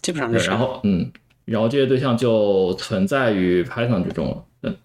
[0.01, 0.47] 基本上是。
[0.47, 1.11] 然后嗯，
[1.45, 4.45] 然后这些对象就存在于 Python 之中了。
[4.61, 4.77] 嗯，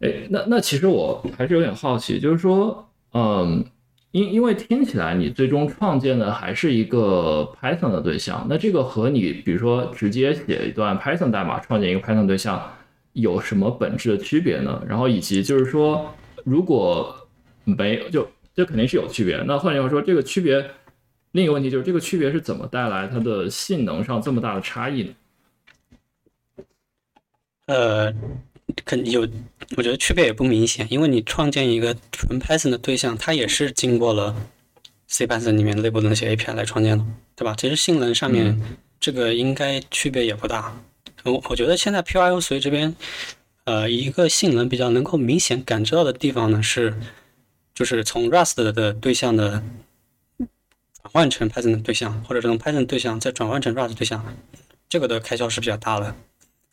[0.00, 3.64] 哎，那那其实我还是有点好奇，就是说，嗯，
[4.10, 12.70] 因因为听起来你最终创建的还是一个 Python 的对象，那这个和你比如说直接写一段 Python 代码创建一个 Python 对象
[13.14, 14.82] 有什么本质的区别呢？
[14.86, 17.28] 然后以及就是说，如果
[17.64, 19.36] 没有就这肯定是有区别。
[19.46, 20.70] 那换句话说，这个区别，
[21.32, 25.14] 另一个问题就是这个区别是怎么带来它的性能上这么大的差异呢？
[27.66, 28.12] 呃，
[28.84, 29.26] 肯有，
[29.76, 34.34] 我觉得区别也不明显，因为你创建一个纯 Python 的对象，它也是经过了
[35.06, 37.04] C Python 里面内部的那些 API 来创建的，
[37.36, 37.54] 对吧？
[37.56, 38.60] 其实性能上面
[38.98, 40.76] 这个应该区别也不大。
[41.24, 42.94] 我我觉得现在 PYO 随这边，
[43.64, 46.98] 呃，一个性能比较能够明显感知到的地方呢是，
[47.72, 49.62] 就是从 Rust 的对象的
[50.38, 54.36] 转换成 Python 的对象，或者从 Python 对象再转换成 Rust 对象，
[54.88, 56.16] 这个的开销是比较大的。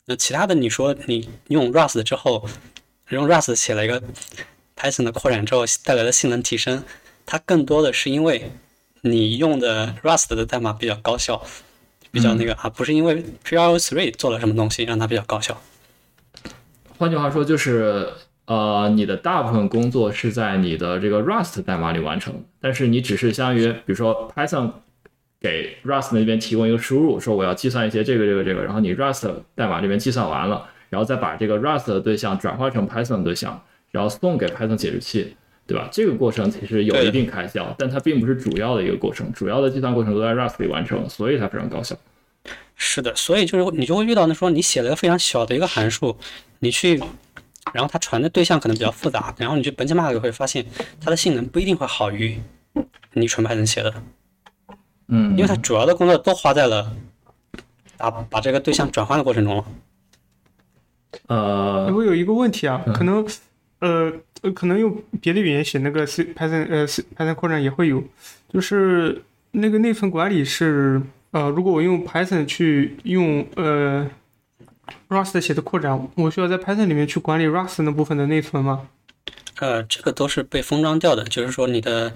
[0.05, 2.49] 那其他的，你说你用 Rust 之后，
[3.09, 4.01] 用 Rust 写了一个
[4.75, 6.83] Python 的扩展之后带来的性能提升，
[7.27, 8.51] 它更多的是因为
[9.01, 11.45] 你用的 Rust 的代码比较高效，
[12.09, 15.61] 比较那个、啊，不是因为 PRO3 做了什么东西让它比较高效。
[16.99, 18.05] 换句话说，就是
[18.45, 24.69] 呃，你的大部分工作是在你的这个 Rust 代码里完成，但是你只是相当于，比如说 Python
[25.39, 35.87] 给 Rust 那边提供一个输入，说我要计算一些这个这个这个，然后你 Rust 代码这边计算完了，然后再把这个 Rust 的对象转化成 Python 对象，然后送给 Python 解释器，对吧？
[35.89, 41.95] 这个过程其实有一定开销，但它并不是主要的一个过程，主要的计算过程都在 Rust 里完成，所以它非常高效。
[42.81, 46.17] 是的，所以就是你就会遇到那说你写了一个非常小的一个函数，
[46.59, 46.97] 你去，
[47.73, 50.65] 然后它传的对象可能比较复杂，然后你去 benchmark 会发现
[51.01, 52.39] 它的性能不一定会好于
[53.13, 53.93] 你纯 Python 写的，
[55.09, 56.95] 嗯，因为它主要的工作都花在了
[57.97, 59.65] 把把这个对象转换的过程中了。
[61.27, 63.27] 呃，我有一个问题啊，嗯可能
[63.79, 68.01] 呃呃，可能用别的语言写那个 C Python 呃 C Python 扩展也会有，
[68.47, 74.09] 就是那个内存管理是呃，如果我用 Python 去用呃
[75.09, 78.89] Rust 写的扩展，我需要在 Python 里面去管理 Rust 那部分的内存吗？
[79.59, 82.11] 呃，这个都是被封装掉的，就是说你的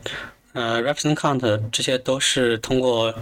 [0.54, 3.14] 呃 reference count 这些都是通过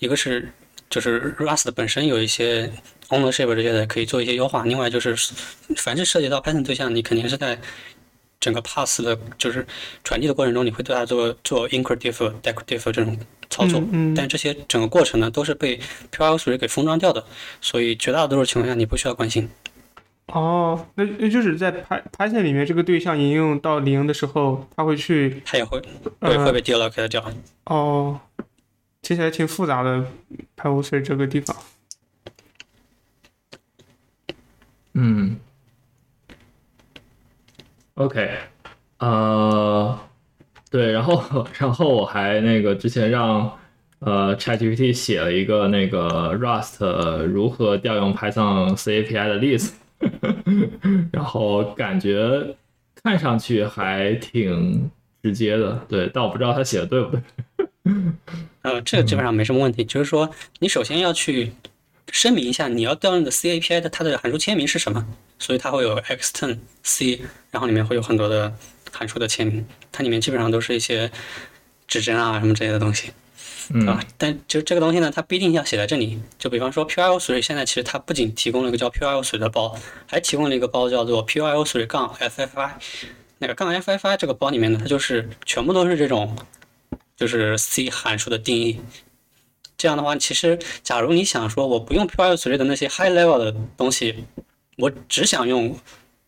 [0.00, 0.50] 一个是
[0.90, 2.70] 就是 Rust 本身有一些
[3.08, 5.16] ownership 这些的可以做一些优化，另外就是
[5.76, 7.58] 凡是涉及到 Python 对象，你肯定是在
[8.40, 9.66] 整个 pass 的就是
[10.04, 13.16] 传递的过程中，你会对它做做 incretive、decretive 这种
[13.50, 13.78] 操作。
[13.80, 15.78] 嗯嗯但这些整个过程呢，都是被
[16.10, 17.22] PYO3 给封装掉的，
[17.60, 19.50] 所以绝大多数情况下你不需要关心。
[20.26, 25.86] 哦，那那就是在 Py Python 里面这个对象引用到零的时候，它会去它也会会
[26.20, 27.28] 呃会被 deallocate 掉。
[27.64, 28.20] 哦，
[29.02, 30.06] 听起来挺复杂的
[30.56, 31.56] PyO3 这个地方。
[34.92, 35.36] 嗯
[37.94, 38.30] ，OK，
[38.98, 39.98] 呃，
[40.70, 43.50] 对，然后 然后我还那个之前让
[43.98, 46.84] 呃 ChatGPT 写了一个那个 Rust
[47.24, 49.72] 如何调用 Python C API 的例子，
[51.12, 52.54] 然后感觉
[53.02, 54.90] 看上去还挺
[55.22, 57.20] 直接的，对，但我不知道他写的对不对。
[58.62, 60.30] 呃，这个基本上没什么问题，就是说
[60.60, 61.50] 你首先要去
[62.12, 65.04] 声明一下你要调用的 C API 的它的函数签名是什么，
[65.38, 68.52] 所以它会有 extern C，然后里面会有很多的
[68.92, 71.10] 函数的签名，它里面基本上都是一些
[71.86, 73.10] 指针啊什么之类的东西。
[73.72, 76.20] 嗯啊，但就这个东西呢，它不一定要写在这里。
[76.38, 82.70] 就比方说 PyO3 现在其实它不仅提供了一个叫 PyO3 的包，还提供了一个包叫做 PyO3 杠 FFI。
[83.38, 86.36] 那个杠 FFI 这个包里面呢，它就是全部都是这种
[87.16, 88.80] 就是 C 函数的定义。
[89.78, 94.24] 这样的话，其实假如你想说我不用 PyO3 的那些 high level 的东西，
[94.78, 95.78] 我只想用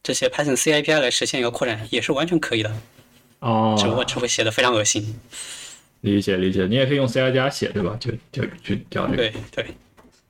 [0.01, 2.73] 这些 Python C API 来实现一个扩展，也是完全可以的。
[3.43, 5.19] 哦，只不过这会写的非常恶心。
[6.03, 7.97] 理解理解，你也可以用 C 加加写，对吧？
[8.01, 9.17] 就就去调这个。
[9.17, 9.65] 对对，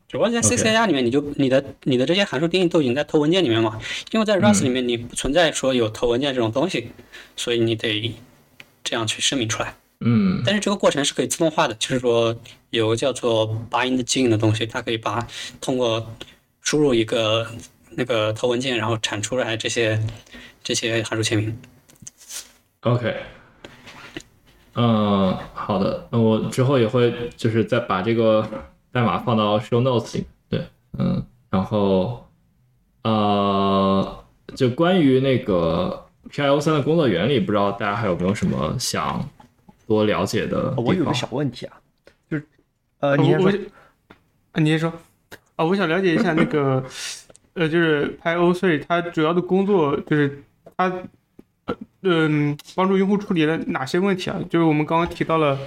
[0.09, 3.79] 只不过在 C C 加里面，你就你的你的这些函数定义都已经在头文件里面嘛，
[4.11, 6.91] 因为在 Rust 里嗯面你不存在说有头文件这种东西，
[7.37, 8.15] 所以你得
[8.85, 9.75] 这样去声明出来。
[10.01, 12.37] 嗯但是这个过程是可以自动化的，就是说
[12.71, 15.27] 有个叫做 bind gin 的东西，它可以把
[15.61, 16.15] 通过
[16.61, 17.47] 输入一个
[17.91, 20.03] 那个头文件，然后产出来这些
[20.63, 21.57] 这些函数签名。
[22.83, 23.17] ，OK。
[24.75, 28.49] 嗯，好的，那我之后也会就是再把这个
[28.91, 30.25] 代码放到 show notes 里。
[30.49, 30.67] 对，
[30.99, 32.27] 嗯，然后
[33.03, 39.29] 呃，就关于那个 PIO 三的工作原理，不知道大家还有没有什么想
[39.87, 40.73] 多了解的？
[40.79, 41.77] 我有个小问题啊，
[42.31, 42.47] 就是
[43.01, 43.59] 呃，呃你先说我我
[44.53, 44.93] 啊，你先说
[45.57, 46.83] 啊，我想了解一下那个
[47.53, 50.43] 呃，就是 PIO 3它主要的工作就是
[50.79, 51.03] 它呃
[52.03, 54.39] 嗯帮助用户处理了哪些问题啊？
[54.51, 55.59] 就是我们刚刚提到了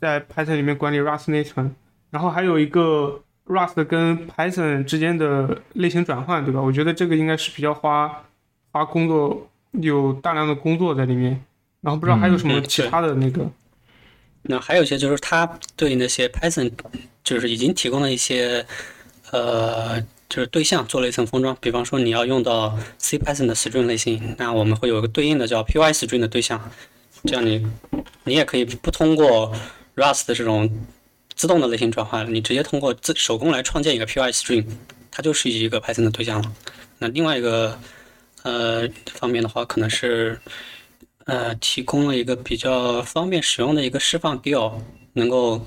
[0.00, 1.74] 在 Python 里面管理 Rust 内存，
[2.10, 6.60] 然后还有一个 Rust 跟 Python 之间的类型转换，对吧？
[6.60, 8.24] 我觉得这个应该是比较花
[8.72, 11.44] 花工作，有大量的工作在里面。
[11.80, 13.48] 然后不知道还有什么嗯其他的那个，
[14.42, 16.72] 那还有一些就是它对那些 Python
[17.22, 18.66] 就是已经提供了一些
[19.30, 26.70] 呃就是对象做了一层封装，比方说你要用到 C Python 的 string 类型，那我们会有一个对应的叫 Py string 的对象，
[27.24, 27.66] 这样你
[28.24, 29.54] 你也可以不通过
[29.96, 30.86] Rust 的这种
[31.34, 34.66] 自动的类型转换，你直接通过自手工来创建一个 Py string，
[35.10, 36.52] 它就是一个 Python 的对象了。
[36.98, 37.78] 那另外一个
[38.42, 40.38] 呃方面的话，可能是
[41.24, 44.74] 呃提供了一个比较方便使用的一个释放 GIL
[45.14, 45.64] 能够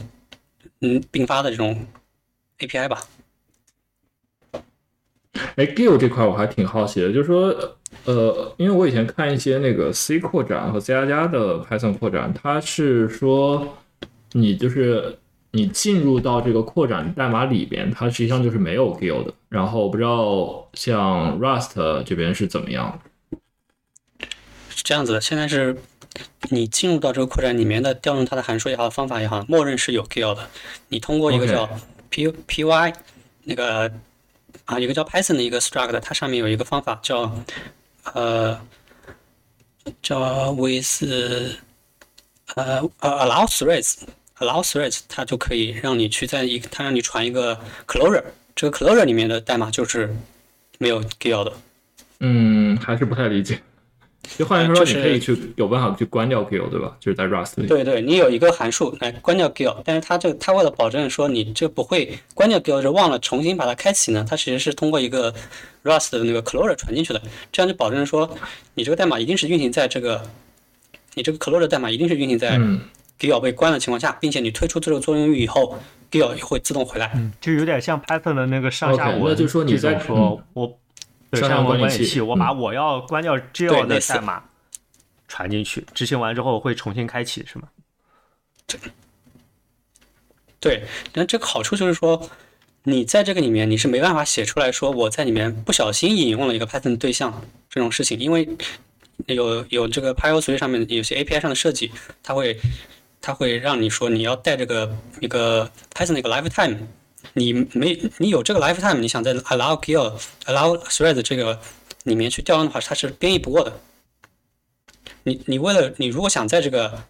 [0.81, 1.87] 嗯并发的这种
[2.59, 3.01] API 吧。
[5.55, 7.53] 哎，Gill 这块我还挺好奇的，就是说，
[8.05, 13.77] 呃，因为我以前看一些那个 C 扩展和 C 加加的 Python 扩展，它是说
[14.33, 15.17] 你就是
[15.51, 19.33] 你进入到这个扩展代码里边，它实际上就是没有 Gill 的。
[19.49, 22.99] 然后不知道像 Rust 这边是怎么样。
[24.69, 25.75] 是这样子的，现在是
[26.49, 30.47] 你进入到这个扩展里面的调用它的函数也好，方法也好，默认是有 GIL 的。
[30.87, 31.69] 你通过一个叫
[32.09, 32.93] P Py
[33.43, 33.91] 那个
[34.71, 37.29] 啊，一个叫 Python 的一个 struct，它上面有一个方法叫
[38.13, 38.57] 呃
[40.01, 41.03] 叫 with
[42.55, 43.97] 呃呃 allow threads
[44.37, 48.23] allow threads，它就可以让你去在一它让你传一个 closure，
[48.55, 50.15] 这个 closure 里面的代码就是
[50.77, 51.51] 没有 GIL 的。
[52.19, 53.61] 嗯，还是不太理解。
[54.37, 56.95] 就换言说，你可以去有办法去关掉 Gill，对吧？
[56.99, 57.67] 就是在 Rust 里。
[57.67, 65.33] 对对，你有一个函数来关掉 GIL，但是它这个它为了保证说你这不会关掉 GIL 就忘了重新把它开启呢，它其实是通过一个
[65.83, 68.29] Rust 的那个 closure 传进去的，这样就保证说
[68.73, 70.21] 你这个代码一定是运行在这个
[71.15, 72.79] 你这个 closure 代码一定是运行在嗯
[73.19, 75.77] GIL 被关的情况下，并且你退出这个作用域以后
[76.09, 77.11] ，GIL 也会自动回来。
[77.13, 80.79] 嗯，就有点像 Python 的那个上下文，那就是说你在说我
[81.31, 84.43] 对上下上下文管理器我把我要关掉 GIL 的代码
[85.27, 87.67] 传进去，执行完之后会重新开启，是吗？
[90.59, 92.29] 对，那这个好处就是说，
[92.83, 98.47] 你在这个里面你是没办法写出来说我在里面不小心引用了一个 Python 对象这种事情，因为
[99.27, 102.59] 有有这个 PyOS 上面有些 API 上的设计，它会
[103.21, 106.77] 它会让你说你要带这个一个 Python 的一个 lifetime，
[107.33, 111.59] 你没你有这个 lifetime，你想在 allow kill allow threads 这个
[112.03, 113.79] 里面去调用的话，它是编译不过的。
[115.23, 117.03] 你你为了你如果想在这个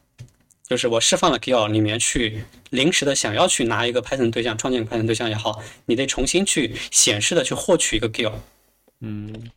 [0.68, 8.34] 就是我释放了 kill 里面去临时的想要去拿一个 Python 对象，创建 Python 对象也好，你得重新去显示的去获取一个 kill
[9.00, 9.52] 嗯，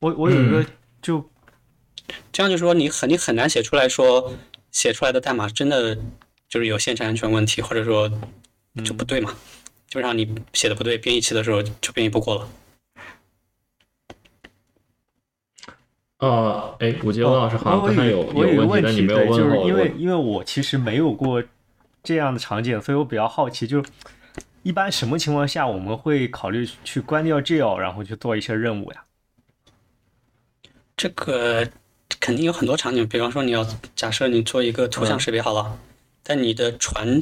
[0.00, 0.66] 我我有一个嗯。
[1.00, 1.28] 就。
[2.30, 4.34] 这样就是说你很你很难写出来说
[4.70, 5.96] 写出来的代码真的
[6.46, 8.10] 就是有线程安全问题，或者说
[8.84, 9.30] 就不对嘛，
[9.88, 12.48] 基本上你写的不对，编译器的时候就编译不过了。
[16.18, 21.42] 呃，哎，我记得温老师好像我刚才有我有问题，但你没有问就是我因为因为我其实没有过
[22.02, 23.90] 这样的场景，所以我比较好奇，就是
[24.62, 29.04] 一般什么情况下我们会考虑去关掉 Geo，然后去做一些任务呀？
[30.96, 31.68] 这个
[32.20, 33.66] 肯定有很多场景，比方说你要
[33.96, 35.76] 假设你做一个图像识别好了，
[36.22, 37.20] 但你的传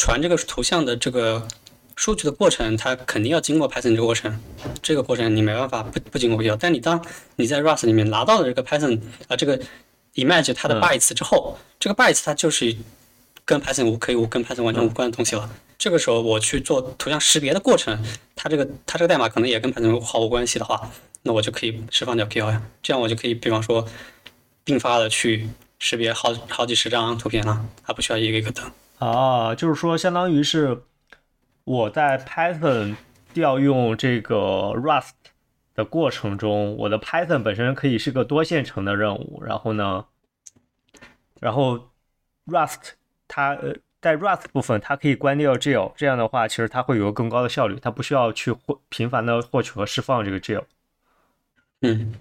[0.00, 1.46] 传这个图像的这个
[1.94, 4.42] 数据的过程，它肯定要经过 Python 这个过程，
[4.80, 6.56] 这个过程你没办法不不经过必要。
[6.56, 7.04] 但你当
[7.36, 8.98] 你在 Rust 里面拿到了这个 Python
[9.28, 9.60] 啊、这个
[10.14, 12.74] image 它的嗯 bytes 之后，这个 bytes 它就是
[13.44, 15.50] 跟 Python 无可以无跟 Python 完全无关的东西了。
[15.78, 18.02] 这个时候我去做图像识别的过程，
[18.34, 20.90] 它这个它这个代码可能也跟 Python 毫无关系的话，
[21.24, 23.86] 那我就可以释放掉 QL 呀，这样我就可以比方说
[24.64, 28.64] 并发的去识别好好几十张图片了，它不需要一个一个等。
[29.00, 30.82] 啊，就是说，相当于是
[31.64, 32.94] 我在 Python
[33.32, 34.36] 调用这个
[34.76, 35.12] Rust
[35.74, 40.04] 的过程中，我的 Python 本身可以是个多线程的任务，然后呢，
[41.40, 41.90] 然后
[42.46, 42.90] Rust
[43.26, 50.64] 它呃在 Rust 部分它可以关掉 Geo，这样的话，其实它会有更高的效率，它不需要去获频繁的获取和释放这个 gel。
[51.80, 52.12] 嗯，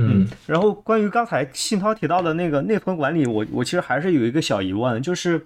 [0.00, 5.44] 嗯然后关于刚才信涛提到的那个内存管理，我我其实还是有一个小疑问，就是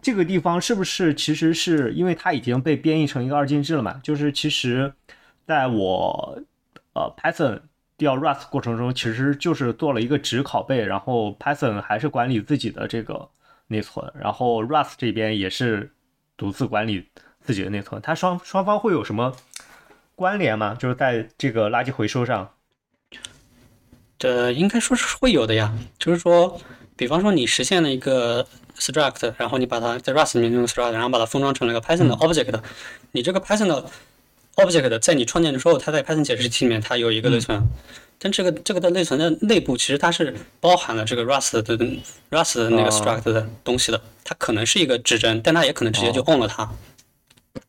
[0.00, 4.00] 这个地方是不是其实是因为它已经被编译成一个二进制了嘛？
[4.02, 4.92] 就是其实
[5.46, 6.38] 在我
[6.94, 7.60] 呃 Python
[7.96, 13.28] 调 Rust 过程中，其实就是做了一个值拷贝，然后 Python 还是管理自己的这个
[13.68, 15.90] 内存，然后 Rust 这边也是
[16.36, 17.08] 独自管理
[17.40, 19.34] 自己的内存，它双双方会有什么
[20.14, 20.74] 关联吗？
[20.78, 22.50] 就是在这个垃圾回收上。
[24.18, 25.72] 这应该说是会有的呀。
[25.98, 26.60] 就是说，
[26.96, 28.46] 比方说你实现了一个
[28.78, 32.60] struct，然后你把它在 Rust 里面用 struct，然后把它封装成了一个 Python 的 object，、
[33.12, 33.84] 你这个 Python 的
[34.56, 37.62] object 在你创建的时候，它在 Python 解释器里面它有一个内存。
[38.18, 41.76] 但这个这个的内存的内部其实它是包含了这个 Rust 的
[42.30, 46.70] Rust 的那个哦 struct 的东西的，它可能是一个指针，但它也可能直接就 on 了它。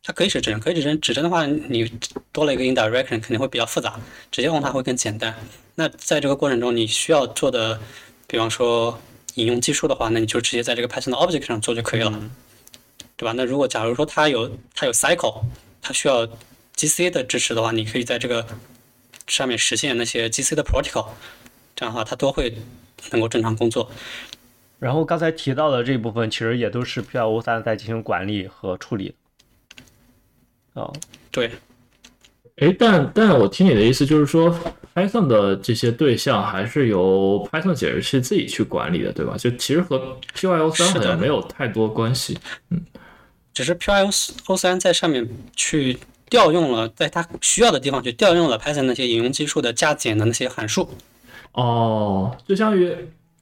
[0.07, 1.01] 它可以是指针，可以指针。
[1.01, 1.91] 指针的话，你
[2.31, 3.99] 多了一个 indirection，肯定会比较复杂。
[4.31, 5.35] 直接 on 它会更简单。
[5.75, 7.77] 那在这个过程中，你需要做的，
[8.25, 8.97] 比方说
[9.35, 12.09] 引用技术的话，那你就直接在这个 Python 的 object 上做就可以了，
[13.17, 13.33] 对吧？
[13.33, 15.41] 那如果假如说它有它有 cycle，
[15.81, 16.25] 它需要
[16.77, 18.47] GC 的支持的话，你可以在这个
[19.27, 21.07] 上面实现那些 GC 的 protocol，
[21.75, 22.55] 这样的话它都会
[23.11, 23.91] 能够正常工作。
[24.79, 29.13] 然后刚才提到的这部分，其实也都是 PLO 三在进行管理和处理
[30.77, 30.83] 的。
[30.83, 30.93] 哦，
[31.31, 31.51] 对，
[32.57, 34.55] 哎，但但我听你的意思就是说
[34.93, 39.35] ，Python 的这些对象还是由 Python 解释器自己去管理的，对吧？
[39.37, 42.37] 就其实和 PyO 三是的好像没有太多关系。
[42.69, 42.85] 嗯
[43.53, 45.97] 只是 PyO 三在上面去
[46.29, 50.87] 调用了，在它需要的地方去调用了 Python 那些引用技术的加减的那些函数。
[51.53, 52.95] 哦，就相当于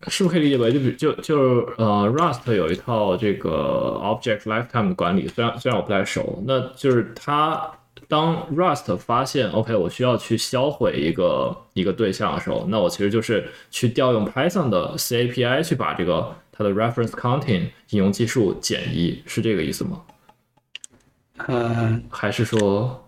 [0.07, 7.71] 是不是可以理解为，就比就就是呃，Rust 有一套这个 Object Lifetime 的管理，虽然虽然我不太熟，那就是它
[8.07, 20.01] 当 Rust 发现 OK 我需要去销毁一个一个对象的时候，那我其实就是去调用 Python 的 CAPI 去把这个它的 reference counting 引用技术减一，是这个意思吗？
[21.47, 23.05] 嗯、还是说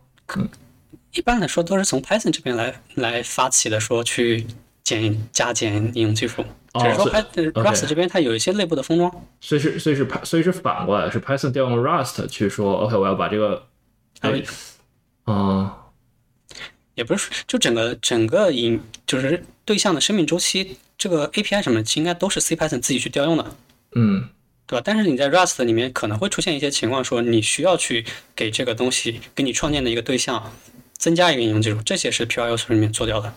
[1.13, 4.45] 一般来说都是从 Python 这边来来发起的，说去
[4.83, 6.43] 减加减应用技术。
[6.77, 9.11] 哦只是说 Python Rust 这边它有一些内部的封装。
[9.41, 13.67] 所以是所以是所以是反过来是 Python 调用 Rust 去说 OK 我要把这个。
[16.95, 23.55] 也不是说就整个整个引就是对象的生命周期，这个 API 什么的应该都是 C Python 自己去调用的，
[23.93, 24.29] 嗯
[24.65, 24.81] 对吧？
[24.83, 28.03] 但是你在 Rust 里面可能会出现一些情况，说你需要去
[28.35, 30.51] 给这个东西给你创建的一个对象
[30.97, 33.31] 增加一个应用技术，这些是 PyOS 里面做掉的，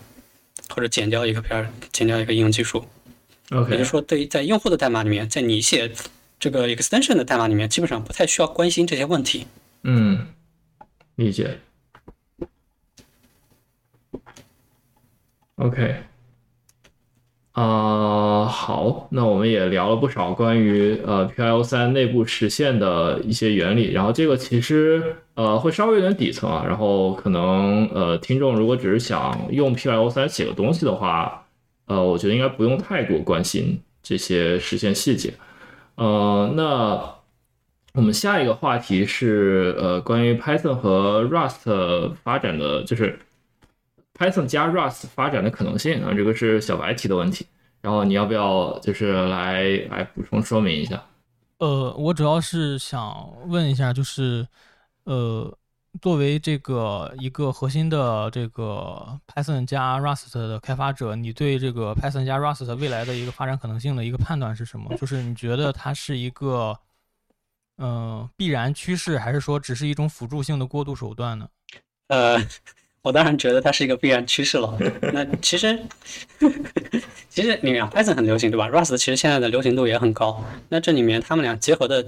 [0.69, 2.83] 或者减掉一个 Py 减掉一个应用技术。
[3.69, 5.91] 也就是说，对于在用户的代码里面，在你写
[6.39, 9.45] 这个 extension 的代码里面，基本上不太需要关心这些问题。
[9.83, 10.27] 嗯，
[11.15, 11.59] 理解。
[15.55, 15.95] OK，
[17.51, 31.45] 啊、好，那我们也聊了不少关于呃 PIO 三内部实现的一些原理，然后这个其实呃会稍微有点底层啊，然后可能呃听众如果只是想用 PIO 三写个东西的话，
[31.91, 35.33] 呃，我觉得应该不用太过关心这些实现细节。
[35.95, 36.63] 呃，那
[37.93, 43.19] 我们下一个话题是呃关于 Python 和 Rust 发展的，就是
[44.17, 47.45] Python 加 Rust 发展的可能性啊，这个是小白提的问题。
[47.81, 51.03] 然后你要不要就是来来补充说明一下？
[51.57, 54.47] 呃，我主要是想问一下，就是
[55.03, 55.51] 呃，
[55.99, 64.95] 作为这个一个核心的这个 Python 加 Rust 的开发者，你对这个 Python 加 Rust 未来的一个发展可能性的一个判断是什么？
[64.97, 66.77] 就是你觉得它是一个
[67.77, 71.47] 嗯、必然趋势，还是说只是一种辅助性的过渡手段呢？
[72.09, 72.39] 呃，
[73.01, 74.77] 我当然觉得它是一个必然趋势了。
[75.13, 75.79] 那其实，
[77.27, 80.45] 其实你们 Python 很流行，对吧？Rust 其实现在的流行度也很高。
[80.69, 82.05] 那这里面他们俩结合的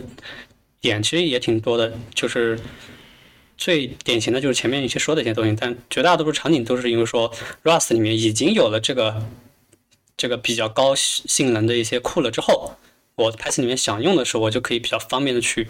[0.79, 2.59] 点其实也挺多的，就是
[3.57, 7.31] 最典型的就是前面一些说的一些东西，但绝大多数场景都是因为说
[7.63, 9.25] Rust 里面已经有了这个
[10.17, 12.75] 这个比较高性能的一些库了之后，
[13.15, 15.67] 我 Python 里面想用的时候，我就可以比较方便的去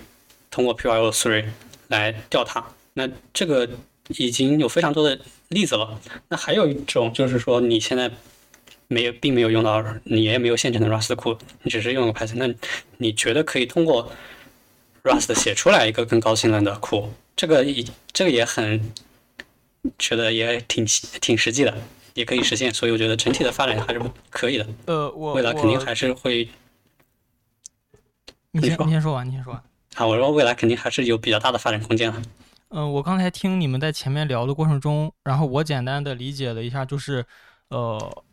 [0.50, 1.46] 通过 PyO3
[1.90, 2.64] 来调它。
[2.94, 3.70] 那这个
[4.10, 5.20] 已经有非常多的
[5.50, 6.00] 例子了。
[6.30, 8.12] 那还有一种就是说，你现在
[8.88, 12.54] 没有，并没有用到，你也没有现成的 Rust 库，你只是用了 Python，那
[12.98, 14.12] 你觉得可以通过
[15.04, 17.12] Rust 写出来一个更高性能的库？
[17.36, 18.92] 这个也这个也很
[19.98, 21.76] 觉得也挺挺实际的，
[22.14, 22.74] 也可以实现。
[22.74, 24.68] 所以我觉得整体的发展还是可以的。
[24.86, 26.50] 呃，我未来肯定还是会
[28.52, 29.64] 你先你先说完，你先说完。
[29.96, 32.22] 啊，我说未来肯定还是有比较大的发展空间的。
[32.70, 37.24] 嗯、我刚才听你们在前面聊的过程中，然后我简单的理解了一下，就是
[37.68, 38.24] 呃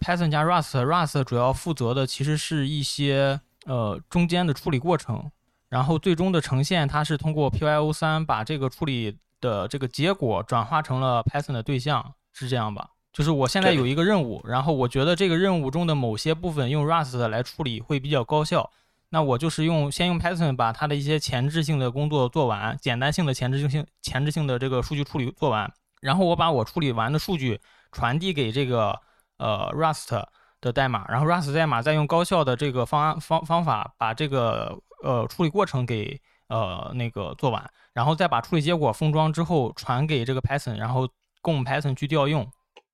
[0.00, 5.30] ，Python 加 Rust，Rust 主要负责的其实是一些呃中间的处理过程，
[5.70, 12.90] 然后最终的呈现，它是通过 PyO 3把这个处理的这个结果转化成了 Python 的对象，是这样吧？
[13.12, 18.70] 就是我现在有一个任务，然后我觉得这个任务中的某些部分用 Rust 来处理会比较高效，
[19.08, 27.60] 那我就是用先用 Python 把它的一些前置性的工作做完，简单性的前置性前置性的这个数据处理做完，然后我把我处理完的数据
[27.90, 29.00] 传递给这个
[29.38, 30.22] 呃 Rust
[30.60, 41.08] 的代码，然后 Rust 代码再用高效的这个方案方方法把这个呃处理过程给呃那个做完，然后再把处理结果封装之后传给这个 Python，然后
[41.40, 42.50] 供 Python 去调用，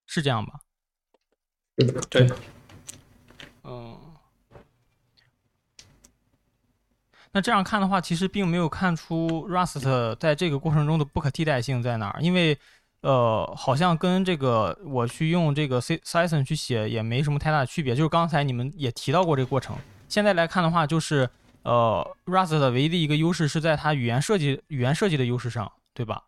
[0.07, 0.61] 是这样吧？
[2.09, 2.27] 对，
[3.65, 3.99] 嗯，
[7.33, 12.59] 那这样看的话，其实并没有看出 Rust 在这个过程中的不可替代性在哪儿，因为
[13.03, 17.95] 呃，好像跟这个我去用这个 C Python 去写也没什么太大的区别。
[17.95, 19.77] 就是刚才你们也提到过这个过程，
[20.09, 21.29] 现在来看的话，就是
[21.67, 26.23] 呃，Rust 的唯一的一个优势是在它语言设计语言设计的优势上，对吧？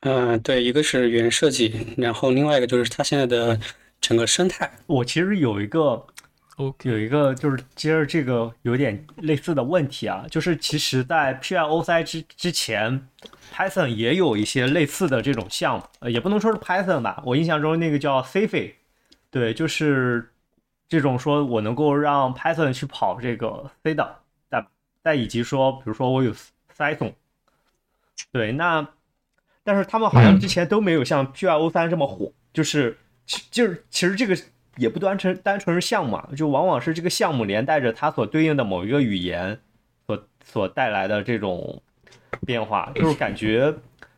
[0.00, 3.60] 嗯、对，一个是语言设计，然后另外一个就是它现在的
[4.00, 4.70] 整个生态。
[4.86, 6.06] 我其实有一个
[6.56, 13.06] OK，有一个就是接着这个有点类似的问题啊，就是其实，在 PyO3 之之前
[13.52, 18.72] ，Python 也有一些类似的这种项目，呃，也不能说是 Python 吧，我印象中那个叫 Cifi，
[19.30, 20.30] 对，就是
[20.88, 24.16] 这种说我能够让 Python 去跑这个 C 的
[25.06, 26.34] 再以及说，比如说我有
[26.76, 27.12] Python，
[28.32, 28.88] 对，那
[29.62, 34.36] 但是他们好像之前都没有像 PyO3 这么火，就是其就是其实这个
[34.78, 39.60] 也不单纯单纯是项目啊，就往往是这个项目连带着它所对应的某一个语言
[40.08, 41.80] 所所带来的这种
[42.44, 43.72] 变化，就是感觉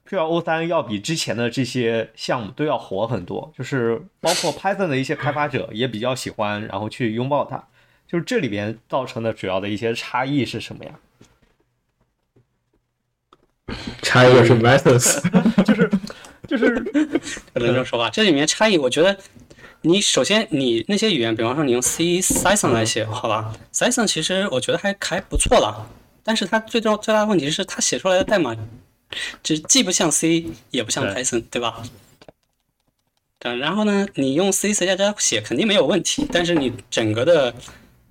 [0.08, 7.68] PyO3 要比之前的这些项目都要火很多，就是包括 Python 的一些开发者也比较喜欢，然后去拥抱它。
[8.10, 10.98] 就是这里边造成的主要的一些差异是什么呀？
[14.00, 15.20] 差异就是 methods，
[15.62, 15.90] 就是
[16.46, 16.70] 就是
[17.52, 18.08] 不能这么说吧。
[18.08, 19.14] 这里面差异，我觉得
[19.82, 25.86] 你首先你那些语言，比方说你用 C Python 来写，好吧，Python 其实我觉得还还不错了，
[26.24, 28.56] 但是它最重最大的问题是它写出来的代码，
[29.42, 31.82] 就既不像 C 也不像 Python，对吧？
[33.38, 37.54] 对，然后呢，你用 C、C 加加写肯定没有问题，但是你整个的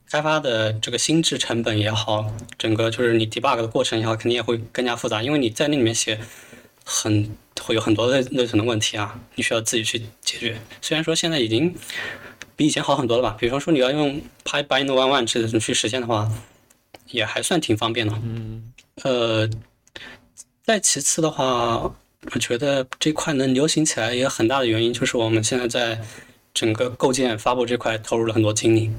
[0.10, 6.20] 开发的这个心智成本也好，整个就是你 debug 的过程也好，肯定也会更加复杂，因为你在那里面写
[6.86, 7.30] 很
[7.62, 10.58] 会有很多类类存的问题啊，你需要自己去解决。
[10.82, 11.76] 虽然说现在已经
[12.56, 16.32] 比以前好很多了吧，比方说你要用 PyBind One One 这种去实现的话，
[17.08, 18.14] 也还算挺方便的。
[18.24, 18.72] 嗯，
[19.04, 19.50] 呃，
[20.64, 21.94] 再其次的话，
[22.34, 26.00] 我觉得这块能流行起来也有很大的原因就是我们现在在
[26.54, 28.90] 整个构建发布这块投入了很多精力，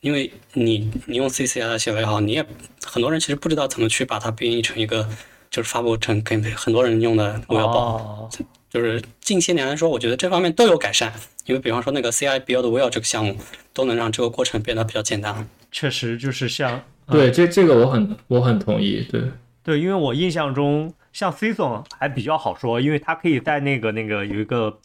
[0.00, 2.44] 因为你你用 C C R 写的也好，你也
[2.84, 5.08] 很多人其实不知道怎么去把它编译成一个
[5.50, 7.96] 就是发布成给很多人用的路由宝。
[7.96, 8.30] 哦，
[8.68, 11.12] 就是近些年来说，我觉得这方面都有改善，
[11.46, 13.36] 因为比方说那个 CI Build Well 这个项目，
[13.72, 15.48] 都能让这个过程变得比较简单。
[15.72, 19.22] 确实就是像对，这这个我很我很同意，对，
[19.62, 24.78] 对，因为我印象中像 Season 还比较好说，因为它可以在那个那个有一个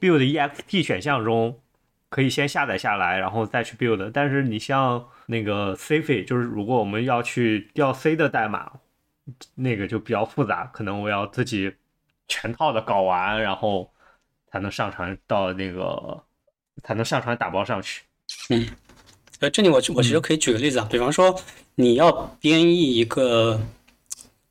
[0.00, 1.56] Build ext 选项中
[2.14, 4.08] 可以先下载下来，然后再去 Build。
[4.14, 8.70] 但是你像那个 Cify，就是如果我们要去调 C 的代码，
[9.56, 11.74] 那个就比较复杂，可能我要自己
[12.28, 13.90] 全套的搞完，然后
[14.46, 16.22] 才能上传到那个，
[16.84, 18.04] 才能上传打包上去。
[18.50, 18.64] 嗯
[19.40, 21.36] 呃，这里我我其实可以举个例子啊，比方说
[21.74, 23.60] 你要编译一个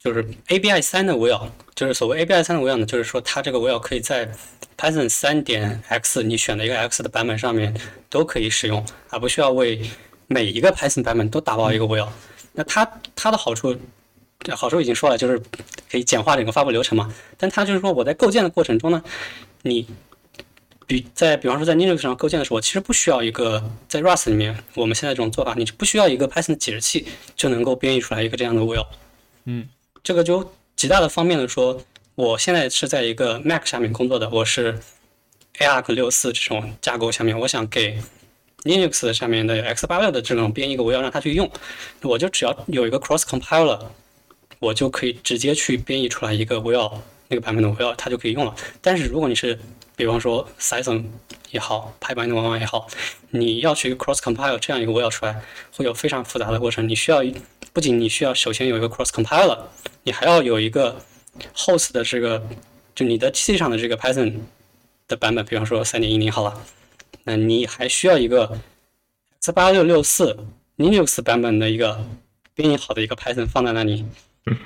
[0.04, 4.30] 就是 ABI 三的 will，就是所谓 ABI 三的 will 呢，就是说它这个 will 可以在
[4.78, 7.74] Python 三点 x 你选的一个 x 的版本上面
[8.10, 9.82] 都可以使用，而不需要为
[10.28, 12.10] 每一个 Python 版本都打包一个 will。
[12.52, 12.86] 那它
[13.16, 13.80] 它的好处，
[14.50, 15.42] 好处已经说了，就是
[15.90, 17.10] 可以简化整个发布流程嘛。
[17.38, 19.02] 但它就是说我在构建的过程中呢，
[19.62, 19.88] 你
[20.86, 28.86] 比在比方说在 Linux 上构建的时候，其实不需要一个在 Rust 里面，我们现在这种做法，你不需要一个 Python 的解释器就能够编译出来一个这样的 will。
[29.46, 29.68] 嗯，
[30.04, 31.82] 这个就极大的方便的说，
[32.16, 34.78] 我现在是在一个 Mac 下面工作的，我是
[35.60, 37.98] ARC 六四这种架构下面，我想给
[38.64, 41.50] Linux 上面的 x 八六的这种编译一个，我要让它去用，
[42.02, 43.80] 我就只要有一个 cross compiler，
[44.60, 47.00] 我就可以直接去编译出来一个 will
[47.30, 48.54] 那个版本的 will，它就可以用了。
[48.82, 49.58] 但是如果你是
[49.96, 51.06] 比方说 Python
[51.54, 52.88] 也好，Python 网网也好，
[53.30, 55.42] 你要去 cross compile 这样一个 will 出来，
[55.72, 56.90] 会有非常复杂的过程。
[56.90, 57.24] 你需要
[57.72, 59.58] 不仅你需要首先有一个 cross compiler，
[60.04, 61.00] 你还要有一个
[61.56, 62.44] host 的这个
[62.94, 64.40] 就你的机器上的这个 Python
[65.08, 66.62] 的版本，比方说三点一零好了，
[67.24, 68.60] 那你还需要一个
[69.40, 70.36] x 八六六四
[70.78, 72.04] Linux 版本的一个
[72.54, 74.06] 编译好的一个 Python 放在那里，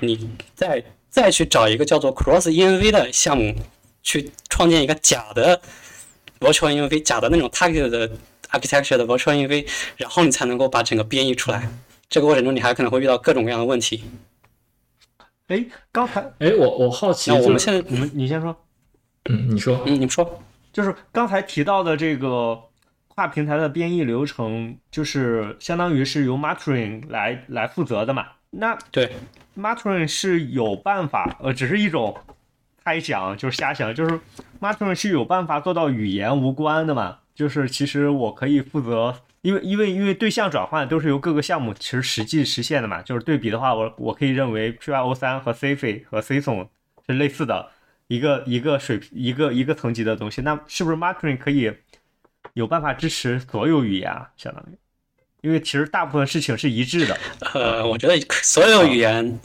[0.00, 3.54] 你再再去找一个叫做 cross env 的项目。
[4.00, 5.60] 去创建一个假的
[6.40, 8.10] virtual env，假的那种 target 的
[8.50, 9.66] architecture 的 virtual env，
[9.96, 11.68] 然后你才能够把整个编译出来。
[12.08, 14.04] 这个过程中你还可能会遇到各种各样的问题。
[15.48, 18.56] 哎，刚才哎，我我好奇，那我们现在，你们你先说，
[19.28, 22.58] 嗯，你说，嗯，你们说，就是刚才提到的这个
[23.08, 28.26] 跨平台的编译流程，就是相当于是由 Matrin 来来负责的嘛？
[28.50, 29.12] 那对
[29.56, 32.16] ，Matrin 是有办法，呃，只是一种。
[32.88, 34.18] 猜想就是瞎想，就是
[34.62, 37.18] Matron 是有办法做到语言无关的嘛？
[37.34, 43.02] 就是其实我可以负责，因为因为因为对象转换都是由各个项目其实实际实现的嘛。
[43.02, 46.66] 就是对比的话，我我可以认为 Pyo 三和 c f 和 Cson
[47.06, 47.68] 是类似的
[48.06, 50.40] 一个一个水平一个一个层级的东西。
[50.40, 51.70] 那是不是 Matron 可以
[52.54, 54.30] 有办法支持所有语言啊？
[54.38, 54.78] 相当于，
[55.42, 57.18] 因为其实大部分事情是一致的。
[57.52, 59.38] 呃，我觉得所有语言，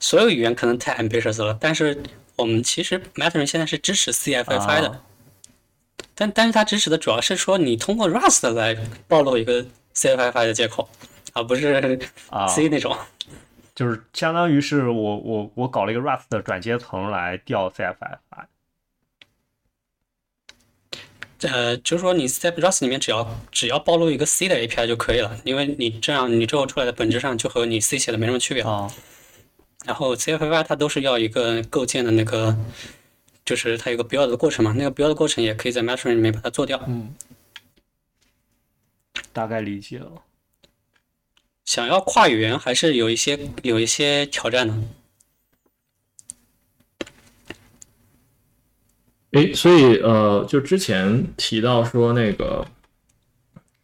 [0.00, 1.96] 所有语言可能太 ambitious 了，但是。
[2.40, 5.02] 我们其实 Matron 现在是支持 CFFI 的，
[6.14, 8.74] 但但是它支持的主要是说你通过 Rust 来
[9.06, 10.88] 暴露一个 CFFI 的接口，
[11.34, 12.00] 而不是
[12.48, 12.96] C 那种。
[13.74, 18.18] 就是相当于是我我我搞了一个 Rust 的转接层来调 CFFI。
[21.42, 28.62] 呃，就是说你在 Rust 里面只要只要暴露一个 C 的 API 就可以了，因为你这样你最后出来的本质上就和你 C 写的没什么区别。
[29.86, 32.54] 然后 CFFI 它都是要一个构建的那个，
[33.46, 36.78] 就是它有个 build 的过程嘛，那个 build 的过程也可以在 Matron 里面把它做掉。
[36.86, 37.14] 嗯，
[39.32, 40.10] 大概理解了。
[41.64, 44.74] 想要跨语言还是有一些有一些挑战的。
[49.32, 52.66] 诶，所以呃，就之前提到说那个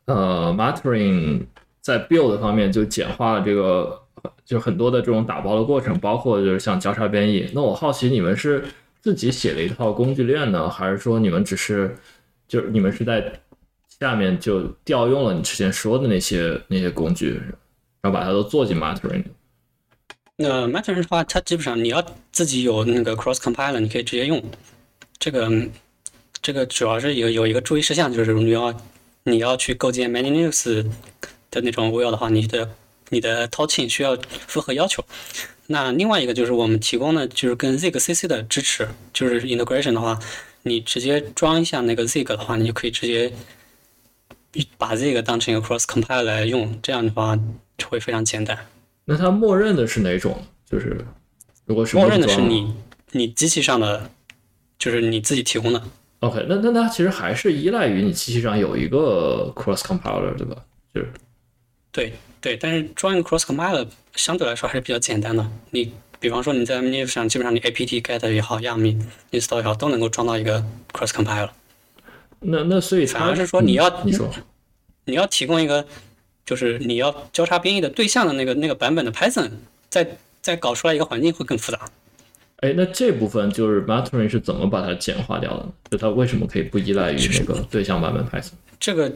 [0.04, 1.46] 呃 m a t r i n
[1.80, 4.05] 在 build 方面就简化了这个。
[4.44, 7.48] 就很多的这种打包的过程，包括就是像交叉编译。
[7.54, 8.64] 那我好奇，你们是
[9.00, 11.96] 自己写了一套工具链呢，还是说你们只是
[12.48, 13.32] 就是你们是在
[13.98, 17.40] 下面就调用了你之前说的那些那些工具，
[18.00, 19.24] 然后把它都做进 Maturing
[20.36, 24.42] 那 Maturing 的话，它基本上你要自己有那个 Cross Compiler，你可以直接用。
[25.18, 25.50] 这个
[26.42, 28.74] 这个主要是有有一个注意事项，就是你要
[29.24, 30.84] 你要去构建 Many Linux
[31.50, 32.68] 的那种 will 的话，你的
[33.10, 35.04] 你的 t o c h i n 需要符合要求。
[35.68, 40.16] 那另外一个就是我们提供的，就是跟 Zig CC 的支持，就是 integration 的话，
[40.62, 43.32] 你直接装一下那个 Zig 的话，你就可以直接
[44.78, 47.36] 把 Zig 当成一个 cross compile 来用，这样的话
[47.76, 48.56] 就会非常简单。
[49.04, 50.40] 那它默认的是哪种？
[50.70, 51.04] 就是
[51.64, 52.72] 如果是默认的是你
[53.10, 54.08] 你机器上的，
[54.78, 55.82] 就是你自己提供的。
[56.20, 60.56] OK，那那它其实还是依赖于你机器上有一个 cross compiler，对吧？
[60.94, 61.12] 就是
[61.90, 62.12] 对。
[62.46, 63.84] 对，但是装一个 cross compiler
[64.14, 65.44] 相对来说还是比较简单的。
[65.72, 71.50] 你比方说你在 Linux 上，基本上你 apt get 也好，yum install 也好，都能够装到一个 cross compiler。
[72.38, 74.32] 那那所以反而是说你要你说
[75.06, 75.84] 你要提供一个，
[76.44, 79.50] 就是你要交叉编译的对象的那个那个版本的 Python，
[79.90, 81.80] 再再搞出来一个环境会更复杂。
[82.58, 85.68] 哎，那这部分就是 Matron 是怎么把它简化掉的？
[85.90, 88.52] 就它为什么可以不依赖于那个对象版本 Python？
[88.78, 89.12] 这个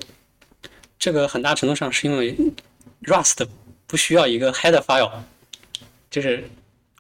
[0.99, 2.37] 这个很大程度上是因为。
[3.05, 3.47] Rust
[3.87, 5.11] 不需要一个 header file，
[6.11, 6.45] 就是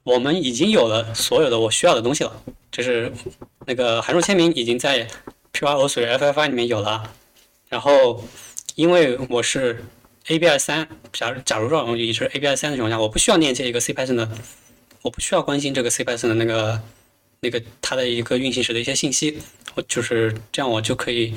[0.03, 2.43] 我们已经有了所有的我需要的东西了，
[2.73, 3.13] 就是
[3.67, 5.07] 那个函数签名已经在
[5.53, 7.15] Python FFI 里面有了。
[7.69, 8.25] 然后，
[8.75, 9.85] 因为我是
[10.27, 14.29] ABI 三，假如假如说我一直 ABI 三的情况下，我不需要链接一个 C Python 的，
[15.03, 16.83] 我不需要关心这个 C Python 的那个
[17.41, 19.39] 那个它的一个运行时的一些信息，
[19.75, 21.35] 我就是这样，我就可以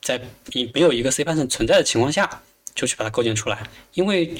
[0.00, 0.20] 在
[0.52, 2.42] 以没有一个 C Python 存在的情况下，
[2.78, 3.58] 就去把它构建出来。
[3.94, 4.32] 因为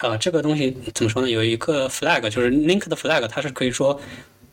[0.00, 1.30] 呃，这个东西怎么说呢？
[1.30, 3.98] 有一个 flag，就是 link 的 flag，它是可以说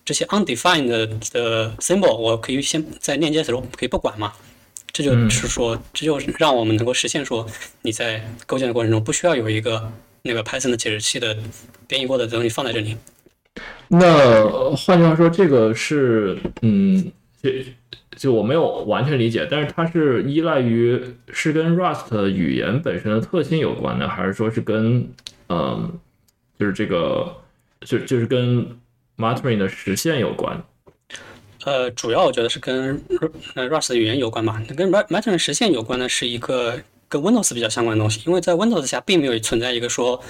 [0.05, 0.85] 这些 undefined
[1.31, 4.31] 的 symbol，我可以先在链接的时候可以不管嘛。
[4.93, 7.45] 这就是说，这就是让我们能够实现说，
[7.81, 11.35] 你在构建的过程中不需要有一个那个 Python 的解释器的
[11.87, 12.95] 编译过的东西放在这里。
[13.89, 17.11] 那换句话说，这个是嗯，
[17.45, 17.71] 就
[18.17, 20.99] 就我没有完全理解，但是它是依赖于
[21.31, 25.07] 是跟 Rust 语言本身的特性有关的，还是说是跟
[25.49, 25.99] 嗯，
[26.57, 27.35] 就是这个
[27.81, 28.65] 就就是跟
[29.17, 30.63] Muttering 的实现有关？
[31.65, 33.01] 呃，主要我觉得是跟
[33.55, 34.61] 呃 Rust 语言有关吧。
[34.75, 36.79] 跟 Muttering 实现有关的是一个
[37.09, 40.21] 跟 Windows 比较相关的东西，因为在 Windows 下并没有存在一个说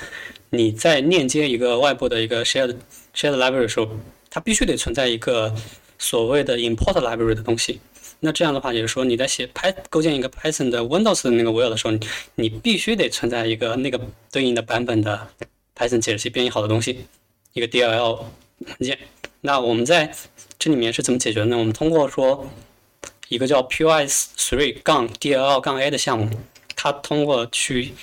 [0.49, 2.76] 你在链接一个外部的一个 shared
[3.13, 3.89] shared library 的时候，
[4.30, 5.53] 它必须得存在一个
[5.97, 7.79] 所谓的 import library 的东西。
[8.21, 11.93] 那这样的话，也就是说你在写 Py 构建一个 Python 的 Windows 的那个 will 的时候，
[12.35, 13.99] 你必须得存在一个那个
[14.31, 15.27] 对应的版本的
[15.75, 17.05] Python 解释器编译好的东西，
[17.53, 18.23] 一个 DLL
[18.59, 18.97] 文件。
[19.41, 20.11] 那我们在
[20.57, 21.57] 这里面是怎么解决的呢？
[21.57, 22.49] 我们通过说
[23.27, 26.29] 一个叫 Py3 杠 DLL 杠 A 的项目，
[26.75, 27.93] 它通过去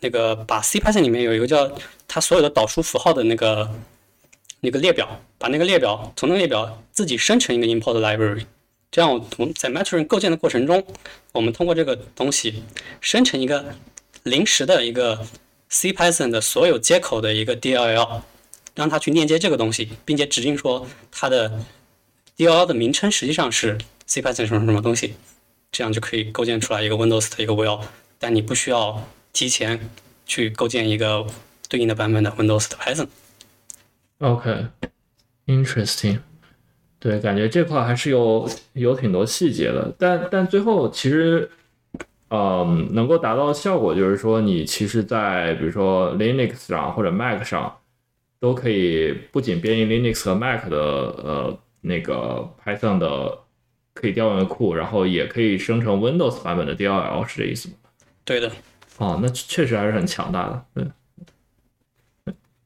[0.00, 1.72] 那个把 C Python 里面有一个叫
[2.06, 3.68] 它所有的导出符号的那个
[4.62, 8.46] 那个列表，把那个列表从那个列表自己生成一个 import library，
[8.90, 10.82] 这样我们在 Muttering 构建的过程中，
[11.32, 12.62] 我们通过这个东西
[13.00, 13.74] 生成一个
[14.22, 15.26] 临时的一个
[15.68, 18.22] C Python 的所有接口的一个 DLL，
[18.74, 21.64] 让它去链接这个东西，并且指定说它的。
[22.38, 25.14] DLL 的名称实际上是 C Python 什么什么东西，
[25.70, 27.78] 这样就可以构建出来一个 Windows 的一个 will，
[28.18, 29.90] 但你不需要提前
[30.24, 31.26] 去构建一个
[31.68, 33.06] 对应的版本的 Windows 的 Python。
[34.22, 36.18] OK，interesting。
[36.98, 41.50] 对，感觉这块还是有有挺多细节的，但但最后其实，
[42.30, 47.78] 嗯，能够达到的效果就是说，你其实，在比如说 Linux 上或者 Mac 上，
[48.40, 51.58] 都可以不仅编译 Linux 和 Mac 的呃。
[51.84, 53.36] 那个 Python 的
[53.92, 57.74] 可以调用的库，然后也可以生成 Windows 版本的 DLL，是这意思吗？
[58.24, 58.48] 对的。
[58.98, 60.64] 哦，那确实还是很强大的。
[60.72, 60.84] 对，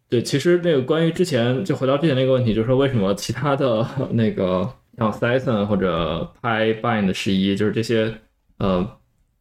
[0.09, 8.15] 对，其实那个关于之前，就回到之前那个问题，就是说为什么其他的那个像 Python 或者 PyBind 十一，就是这些
[8.59, 8.89] 呃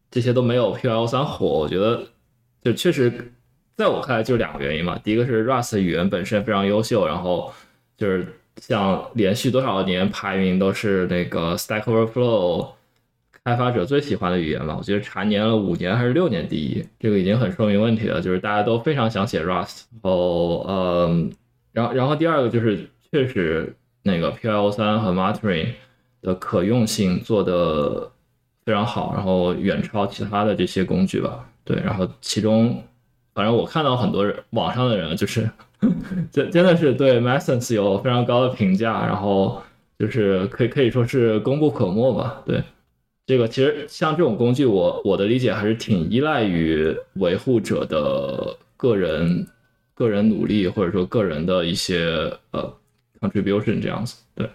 [0.10, 1.46] 这些都没有 P L 三火？
[1.46, 2.04] 我觉得
[2.64, 3.34] 就确实
[3.76, 4.98] 在我看来就两个原因嘛。
[5.04, 7.52] 第一个是 Rust 语言本身非常优秀，然后
[7.98, 8.28] 就是。
[8.62, 12.70] 像连续多少年排名都是那个 Stack Overflow
[13.46, 14.76] 开发者最喜欢的语言吧？
[14.76, 18.20] 我觉得蝉联了五年还是六年第一，这个已经很说明问题了。
[18.20, 21.32] 就是大家都非常想写 Rust，然后嗯，
[21.72, 25.68] 然后然后第二个就是确实那个 PL 三和 Muttering
[26.24, 28.12] 的可用性做的
[28.66, 31.48] 非常好，然后远超其他的这些工具吧。
[31.64, 32.84] 对，然后其中
[33.36, 35.50] 反正我看到很多人网上的人就是。
[36.32, 39.62] 真真的是对 m a s o n s 有非常高的评价，然后
[40.00, 42.42] 就是可以可以说是功不可没吧。
[42.44, 42.64] 对
[43.28, 49.48] 这个，其实像这种工具，我我的理解还是挺依赖于维护者的个人
[49.96, 52.06] 个人努力，或者说个人的一些
[52.52, 52.72] 呃
[53.20, 54.16] contribution 这样子。
[54.36, 54.48] 对，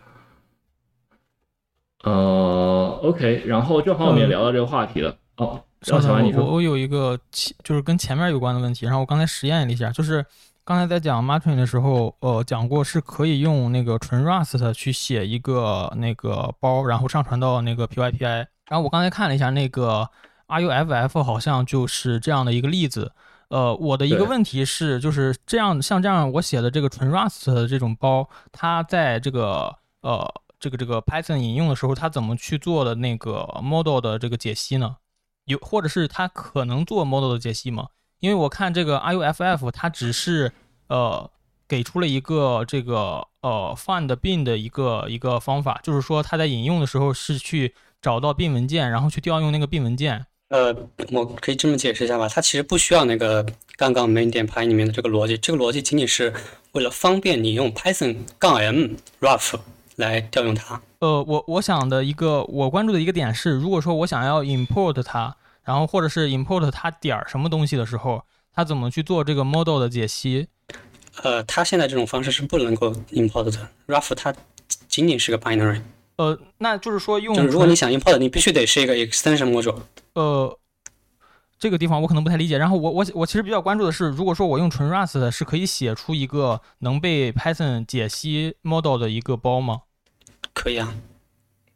[2.04, 5.16] 呃，OK，然后正好我们也聊到这个话题了。
[5.36, 7.18] 哦，小安，你说，我有一个
[7.64, 10.24] 就是跟前面有关的问题，然后我刚才实验了一下，就是。
[10.62, 18.46] 刚才在讲 Muttering 的时候，呃，讲过是可以用那个纯 Rust 去写一个那个包，然后上传到那个 PyPI。
[18.70, 20.08] 然后我刚才看了一下那个
[20.46, 23.12] RUFF，好像就是这样的一个例子。
[23.48, 34.98] 呃，我的一个问题是，就是这样像这样我写的这个纯 Rust 的这种包，它在这个呃这个这个 Python 引用的时候，它怎么去做的那个 model 的这个解析呢？
[35.46, 37.88] 有或者是它可能做 model 的解析吗？
[38.20, 40.52] 因为我看这个 RUFF，它只是
[40.86, 41.28] 呃
[41.66, 50.26] 给出了一个这个呃 find bin 的一个一个方法，就是说它在引用的时候是去找到 bin 文件，然后去调用那个 bin 文件。
[50.48, 50.74] 呃，
[51.12, 53.44] 我可以这么解释一下吧，它其实不需要那个
[53.76, 56.32] 刚刚 main 点 py 里面的这个逻辑，这个逻辑仅仅是
[56.72, 58.88] 为了方便你用 Python 杠 m
[59.20, 59.54] rough
[59.96, 60.80] 来调用它。
[60.98, 65.36] 呃，我我想的一个我关注的一个点是，如果说我想要 import 它。
[65.62, 70.48] 然后或者是 import 它点儿什么东西的时候，它怎么去做这个 model 的解析？
[71.22, 74.34] 呃，它现在这种方式是不能够 import 的，Rough 它
[74.88, 75.82] 仅仅是个 binary，
[76.20, 79.80] 呃，那就是说用就是如果你纯想 import，你必须得是一个 extension module。
[80.12, 80.58] 呃
[81.58, 82.58] 这个地方我可能不太理解。
[82.58, 89.82] 然后我我我其实比较关注的是，如果说我用纯 Rust 是可以写出一个能被 Python 解析 model 的一个包吗？
[90.52, 90.94] 可以啊，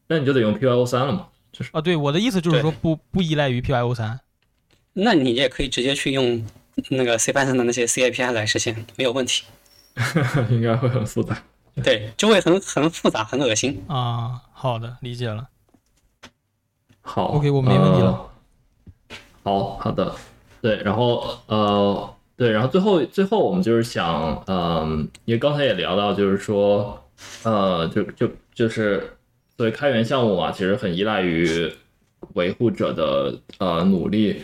[0.08, 4.20] 那你就得用 PYO 三了嘛，就是啊，对，我的意思就是说不不依赖于 PYO 三。
[4.92, 6.44] 那你也可以直接去用
[6.90, 9.44] 那个 CPython 的那些 C API 来实现，没有问题。
[10.50, 11.42] 应该会很复杂。
[11.82, 13.84] 对，就会很很复杂，很恶心。
[13.88, 15.48] 啊，好的，理解了。
[17.02, 18.30] 好 OK，我没问题了
[19.42, 20.14] 呃好好的，
[20.62, 27.04] 对，然后呃，对，然后最后最后我们就是想，嗯、因为刚才也聊到，就是说，
[27.42, 29.16] 呃，就就就是
[29.56, 31.70] 作为开源项目嘛，其实很依赖于
[32.32, 34.42] 维护者的呃努力，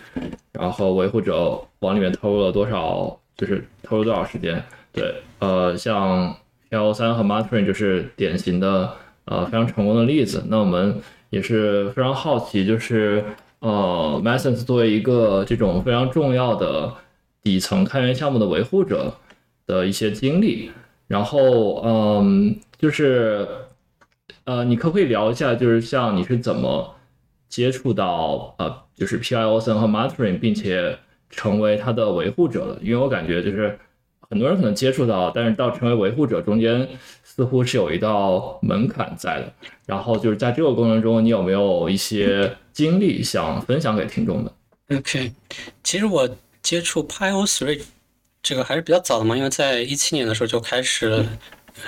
[0.53, 4.63] 然后维护者往里面投入了多少，就是投入多少时间。
[4.93, 6.37] 对，呃，像
[6.71, 8.93] L 三和 Matrin 就是典型的
[9.27, 10.43] 呃非常成功的例子。
[10.49, 11.01] 那我们
[11.31, 13.25] 也是非常好奇，就是
[13.59, 16.93] 呃 m a s o n s 作为一个这种非常重要的
[17.43, 19.15] 底层开源项目的维护者
[19.67, 20.71] 的一些经历。
[21.07, 23.47] 然后嗯，就是
[24.45, 26.95] 呃，你可不可以聊一下，就是像你是怎么
[27.49, 30.97] 接触到呃，就是 PIOSN 和 Matrin，并且
[31.29, 32.79] 成为它的维护者的？
[32.81, 33.77] 因为我感觉就是
[34.31, 36.89] 很多人可能接触到，但是到成为维护者中间
[37.25, 39.53] 似乎是有一道门槛在的。
[39.85, 44.53] 然后就是在这个过程中，你有没有一些经历想分享给听众的
[44.97, 45.33] ？OK，
[45.83, 46.29] 其实我
[46.63, 47.83] 接触 PyO3
[48.41, 51.27] 这个还是比较早的嘛，因为在一七年的时候就开始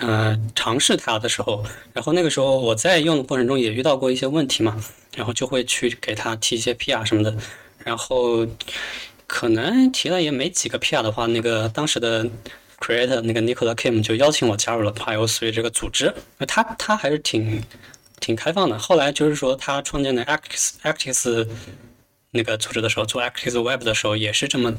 [0.00, 4.84] 呃尝试它的时候，然后那个时候我在用的过程中也遇到过一些问题嘛，
[5.16, 7.34] 然后就会去给它提一些 PR 什么的，
[7.84, 8.46] 然后
[9.32, 12.22] 可能提了也没几个 PR 的话，那个当时的
[12.78, 16.12] creator 那个 Nicola Kim 就邀请我加入了 PyO3 这个组织，
[16.46, 17.64] 他他还是挺
[18.20, 18.78] 挺开放的。
[18.78, 21.48] 后来就是说他创建的 Actis Actis
[22.30, 24.74] 那个组织的时候，做 Active Web 的时候也是这么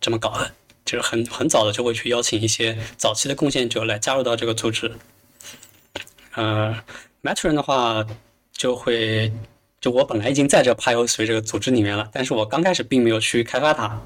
[0.00, 0.50] 这么搞的，
[0.84, 4.90] 就是很很早的就会去邀请一些早期的贡献者来加入到这个组织。
[6.34, 6.76] 呃
[7.22, 8.04] ，Matron 的话
[8.52, 9.32] 就会，
[9.86, 14.02] 就我本来已经在这 PyO3 这个组织里面了，但是我刚开始并没有去开发它，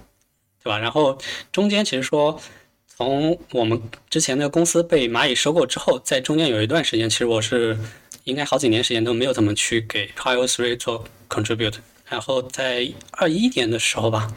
[0.63, 0.79] 对吧？
[0.79, 1.19] 然后
[1.51, 2.39] 中间其实说，
[2.87, 7.79] 从我们之前那个公司被蚂蚁收购之后，在中间有一段时间，其实我是
[8.25, 11.77] 应该好几年时间都没有怎么去给 PyO3 做 contribute。
[12.11, 14.31] 然后在二一年的时候吧，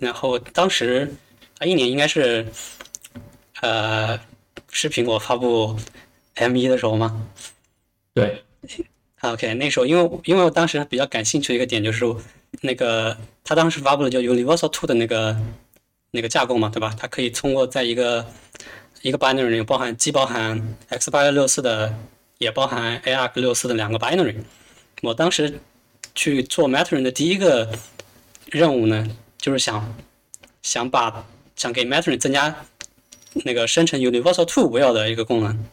[0.00, 1.14] 然后当时
[1.58, 2.46] 二一年应该是
[3.60, 4.18] 呃
[4.70, 5.78] 是苹果发布
[6.36, 7.28] M 一的时候吗
[8.14, 8.42] 对，
[9.20, 12.04] ？OK，那时候因为因为我当时比较感兴趣的一个点就是
[12.60, 15.36] 那个他当时发布了叫 Universal Two 的那个
[16.12, 16.94] 那个架构嘛，对吧？
[16.98, 18.24] 它可以通过在一个
[19.02, 21.94] 一个 binary 里包含既包含 x 八六四的，
[22.38, 24.36] 也包含 ARC 六四的两个 binary。
[25.02, 25.60] 我当时
[26.14, 27.70] 去做 Matron 的第一个
[28.46, 29.06] 任务呢，
[29.36, 29.94] 就是想
[30.62, 32.64] 想把想给 Matron 增加
[33.44, 35.64] 那个生成 Universal Two Will 的一个功能。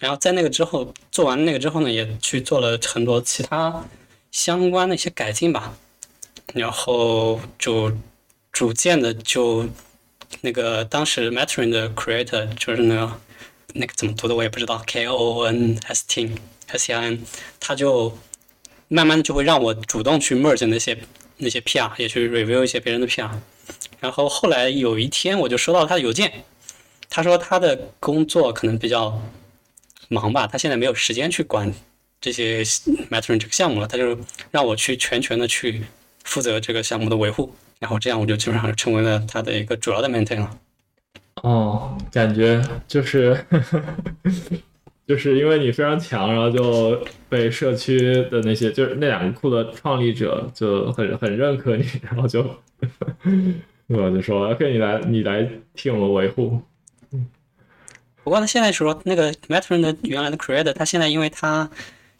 [0.00, 3.84] 然后在那个之后做完那个之后呢，也去做了很多其他
[4.30, 5.76] 相关的一些改进吧。
[6.52, 7.90] 然后就
[8.52, 9.66] 逐渐的就
[10.42, 13.12] 那个当时 m a t r i n 的 creator 就是那个
[13.72, 16.30] 那个怎么读的我也不知道 K O N S T
[16.68, 17.24] S I N，
[17.58, 18.16] 他就
[18.88, 20.96] 慢慢的就会让我主动去 merge 那些
[21.38, 23.30] 那些 PR，也去 review 一些别人的 PR。
[23.98, 26.44] 然后后来有一天我就收到他的邮件，
[27.08, 29.20] 他说他的工作可能比较
[30.14, 31.70] 忙吧，他现在没有时间去管
[32.20, 32.62] 这些
[33.10, 34.16] Matron 这个项目了，他就
[34.50, 35.82] 让我去全权的去
[36.22, 37.52] 负责这个项目的维护。
[37.80, 40.58] 然后这样我就基本上成为了他的一个主要的 maintain 了。
[41.42, 43.44] 哦，感觉就是
[45.06, 47.98] 就是因为你非常强，然后就被社区
[48.30, 52.40] 的那些就是那两个库的创立者就很很认可你，然后就
[53.88, 56.62] 我就说 OK，你来你来替我们维护。
[58.24, 61.70] 不过他现在说那个 Matron 的原来的 creator，他现在因为他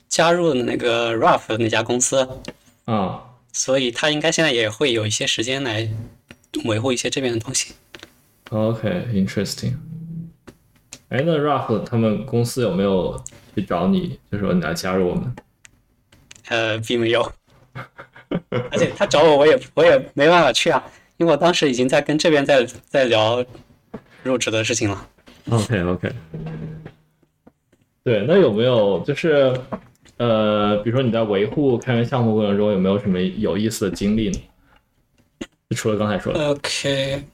[0.06, 2.28] 加入了那个 Rough 那家公司，
[2.84, 5.88] 啊，所以他应该现在也会有一些时间来
[6.66, 7.72] 维护一些这边的东西。
[8.50, 9.76] OK，interesting、
[11.08, 13.18] 哎，那 Rough 他们公司有没有
[13.54, 15.34] 去找你，就说你来加入我们？
[16.48, 17.32] 呃，并没有，
[18.50, 20.84] 而且他找我，我也我也没办法去啊，
[21.16, 23.42] 因为我当时已经在跟这边在在聊
[24.22, 25.08] 入职的事情了。
[25.50, 26.12] OK OK，
[28.02, 29.54] 对，那有没有就是
[30.16, 34.40] 呃，比如说你在维护开源项目过程中有没有什么有意思的经历呢？
[35.68, 37.24] 就除了刚才说的，OK，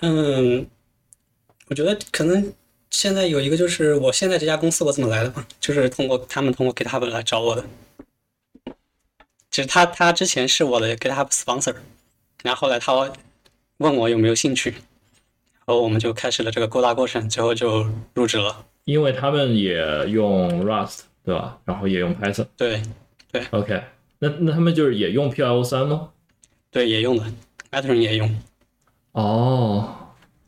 [0.00, 0.66] 嗯，
[1.68, 2.52] 我觉得可能
[2.90, 7.64] 现在有一个就是我现在这家公司我怎么来的嘛，就是通过他们通过 GitHub 来找我的。
[9.50, 11.74] 其实他他之前是我的 GitHub sponsor，
[12.42, 12.92] 然后后来他
[13.78, 14.80] 问我有没有兴趣，然
[15.66, 18.64] 后我们就开始了这个勾搭过程，最后就入职了。
[18.84, 21.58] 因为他们也用 Rust 对吧？
[21.64, 22.46] 然后也用 Python。
[22.56, 22.80] 对
[23.32, 23.82] 对 OK，
[24.20, 26.10] 那那他们就是也用 PL 三吗？
[26.70, 27.32] 对，也用的 m
[27.70, 28.32] a t r o n 也用。
[29.12, 29.92] 哦，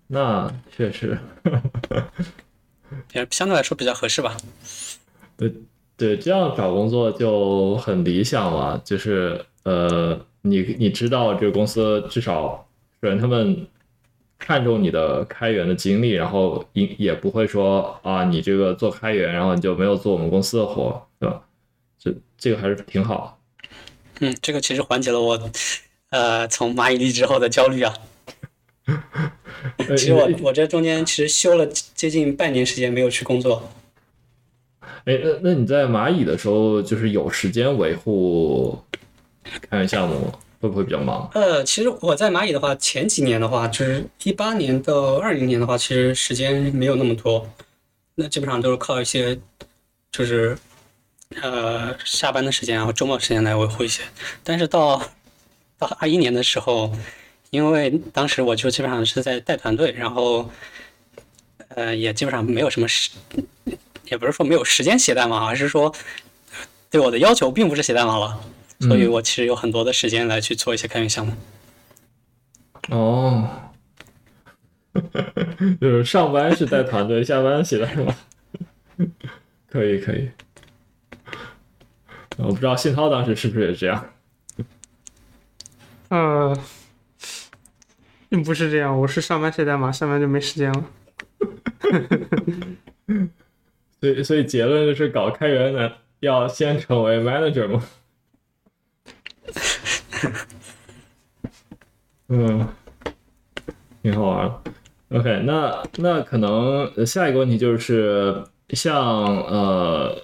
[0.06, 1.18] 那确实，
[3.12, 4.36] 也相对来说比较合适吧。
[5.36, 5.52] 对
[5.96, 8.80] 对，这样找工作就很理想了。
[8.84, 12.68] 就是呃，你你知道这个公司至少
[13.02, 13.66] 首先他们
[14.38, 21.42] 看重你的开源的经历，然后也也不会说啊，你这个做开源，然后你就没有做我们公司的活，对吧？
[21.98, 23.40] 这这个还是挺好。
[24.20, 25.50] 嗯，这个其实缓解了我
[26.10, 27.94] 呃从蚂蚁离职后的焦虑啊。
[29.76, 33.68] 呃其实我我这中间其实休了接近半年时间没有去工作。
[35.04, 38.78] 哎，那那你在蚂蚁的时候，就是有时间维护
[39.68, 41.30] 开源项目吗，会不会比较忙？
[41.34, 47.48] 呃，其实我在蚂蚁的话，前几年的话，就是一八年到二零年的话，其实时间没有那么多，
[48.16, 49.38] 那基本上都是靠一些
[50.10, 50.58] 就是
[51.40, 54.02] 呃下班的时间啊，或周末时间来维护一些。
[54.42, 55.00] 但是到
[55.78, 56.92] 到二一年的时候，
[57.50, 60.50] 因为当时我就基本上是在带团队，然后
[61.68, 63.10] 呃也基本上没有什么时，
[64.06, 65.94] 也不是说没有时间写代码，而是说
[66.90, 68.40] 对我的要求并不是写代码了。
[68.80, 71.32] 所以我其实有很多的时间来去做一些开源项目。
[72.90, 73.48] 哦，
[75.80, 78.14] 就是上班是带团队，下班写代码，
[79.68, 80.30] 可以可以。
[82.38, 84.10] 我不知道信涛当时是不是也这样。
[86.08, 86.56] 呃，
[88.28, 90.84] 并不是这样，我是上班写代码，下班就没时间了。
[94.00, 97.84] 所以所以结论就是搞开源的要先成为 manager 吗？
[102.28, 102.68] 嗯，
[104.02, 104.52] 挺好玩。
[105.10, 110.14] OK，那那可能下一个问题就是，像呃，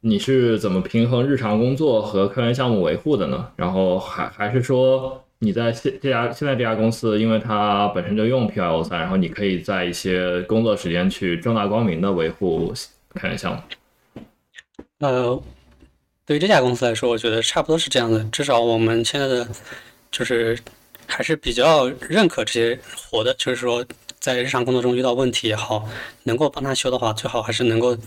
[0.00, 3.48] 你是怎么平衡日常工作和开源项目维护的呢？
[3.54, 12.74] 然后还还是说你在现这家现在这家公司，因为它本身就用 PIO 三，然后你可以在一些工作时间去正大光明的维护
[13.14, 13.62] 开源项目。
[14.98, 15.40] 呃，
[16.24, 18.22] 对于这家公司来说，我觉得差不多是这样的。
[18.24, 19.48] 至少我们现在的
[20.10, 20.58] 就是
[21.06, 23.84] 还是比较认可这些活的，就是说
[24.20, 25.88] 在日常工作中遇到问题也好，
[26.22, 27.98] 能够帮他修的话，最好还是能够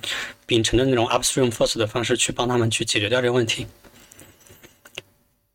[0.46, 3.68] 秉承着那种 upstream first 的方式去帮他们去解决掉这个问题。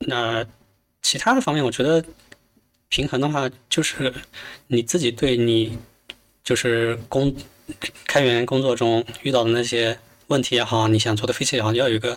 [0.00, 0.44] 那
[1.00, 2.04] 其他的方面，我觉得
[2.88, 4.12] 平衡的话，就是
[4.66, 5.78] 你自己对你
[6.44, 7.34] 就是工
[8.06, 9.98] 开源工作中遇到的那些
[10.30, 12.16] 问题也好，你想做的 feature 也好，要有一个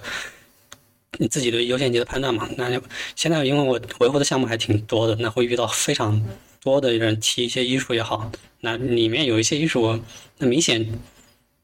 [1.18, 2.48] 你自己的优先级的判断嘛。
[2.58, 2.82] 那就
[3.16, 6.24] 现在因为我维护的项目还挺多的，那会遇到非常
[6.62, 10.00] 多的人提一些医术也好，那里面有一些医术，
[10.38, 10.88] 那明显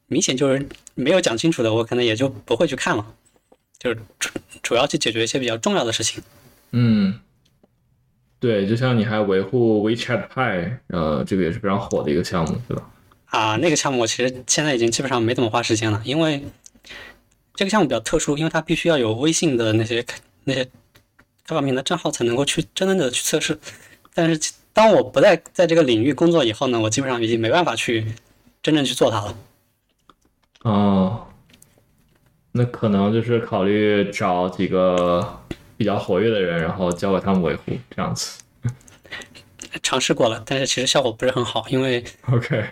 [0.08, 3.06] 明显就是没有讲清楚的，我可能也就不会去看了，
[3.78, 4.30] 就是主
[4.60, 6.20] 主要去解决一些比较重要的事情。
[6.72, 7.20] 嗯，
[8.40, 12.90] 对，就像你还维护 WeChat Pay，呃，这个也是非常火的一个项目，对吧？
[13.30, 16.44] 啊，那个项目我其实现在已经基本上没怎么花时间了，因为
[17.54, 20.04] 这个项目比较特殊，因为它必须要有微信的那些
[20.44, 20.64] 那些
[21.46, 23.58] 开发平台账号才能够去真正的去测试。
[24.12, 28.14] 但是当我不再在这个领域工作以后呢，我基本上已经没办法去
[28.62, 29.36] 真正去做它了。
[30.62, 31.26] 哦，
[32.52, 35.40] 那可能就是考虑找几个
[35.76, 38.40] 比较活跃的人，然后交给他们维护，这样子。
[39.82, 42.66] 尝试过了，但是其实效果不是很好，因为 OK，大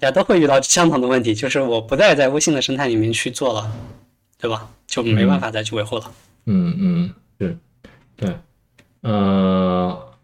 [0.00, 3.70] 家都会遇到相同的问题，就是我不再在微信的生态里面去做了，
[4.38, 4.68] 对吧？
[4.86, 6.12] 就没办法再去维护了。
[6.46, 7.56] 嗯嗯，是，
[8.16, 8.34] 对，
[9.02, 10.16] 呃，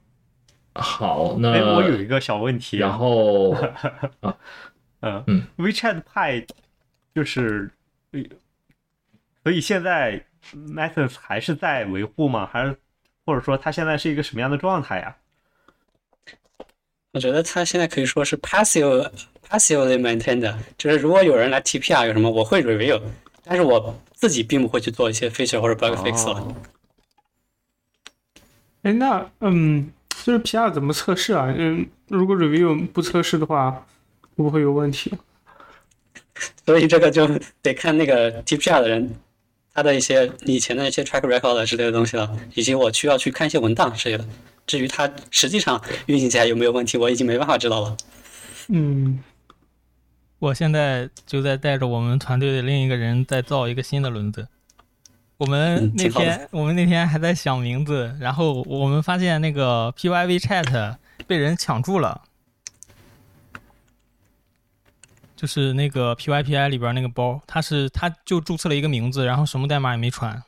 [0.74, 3.55] 好，那哎，我有一个小问题，然后
[5.01, 6.49] 嗯嗯，WeChat Pay
[7.14, 7.70] 就是，
[8.12, 8.20] 呃
[9.45, 12.49] 所以现在 Methods 还是在维护吗？
[12.51, 12.77] 还是
[13.24, 15.16] 或者说它现在是一个什么样的状态呀？
[17.12, 19.11] 我觉得它现在可以说是 passive
[19.49, 23.01] passively maintained，的就是如果有人来 TPR 有什么，我会 review，
[23.44, 26.40] 但是我自己并不会去做一些 feature 或者 bug fix 了。
[26.40, 26.55] 哦
[28.82, 29.90] 哎，那嗯，
[30.22, 31.53] 就是 PR 怎么测试啊？
[31.57, 33.84] 嗯，如果 review 不测试的话，
[34.36, 35.12] 会不会有问题？
[36.64, 37.28] 所以这个就
[37.62, 39.16] 得看那个 TPR 的人，
[39.74, 44.24] 他的一些以前的一些 track record 之类的东西了，以及我需要去看一些文档之类的。
[44.68, 47.97] 至于它实际上运行起来有没有问题，我已经没办法知道了。
[48.68, 49.18] 嗯，
[50.39, 54.49] 我现在就在带着我们团队的另一个人在造一个新的轮子。
[55.39, 62.22] 我们那天、我们那天还在想名字，然后我们发现那个 PYV Chat 被人抢注了，
[65.37, 70.43] 就是那个 PYPI 里边那个包，他是他就注册了一个名字，然后什么代码也没传。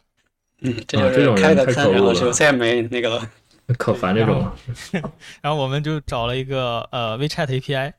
[0.61, 3.31] 嗯，这啊这种就是开个坑，人太可恶然后了就再也没那个了。
[3.77, 4.51] 可烦这种。
[5.43, 7.93] 然后我们就找了一个呃 WeChat API，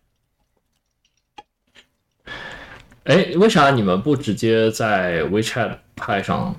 [3.10, 6.56] 哎，为啥你们不直接在 WeChat 派上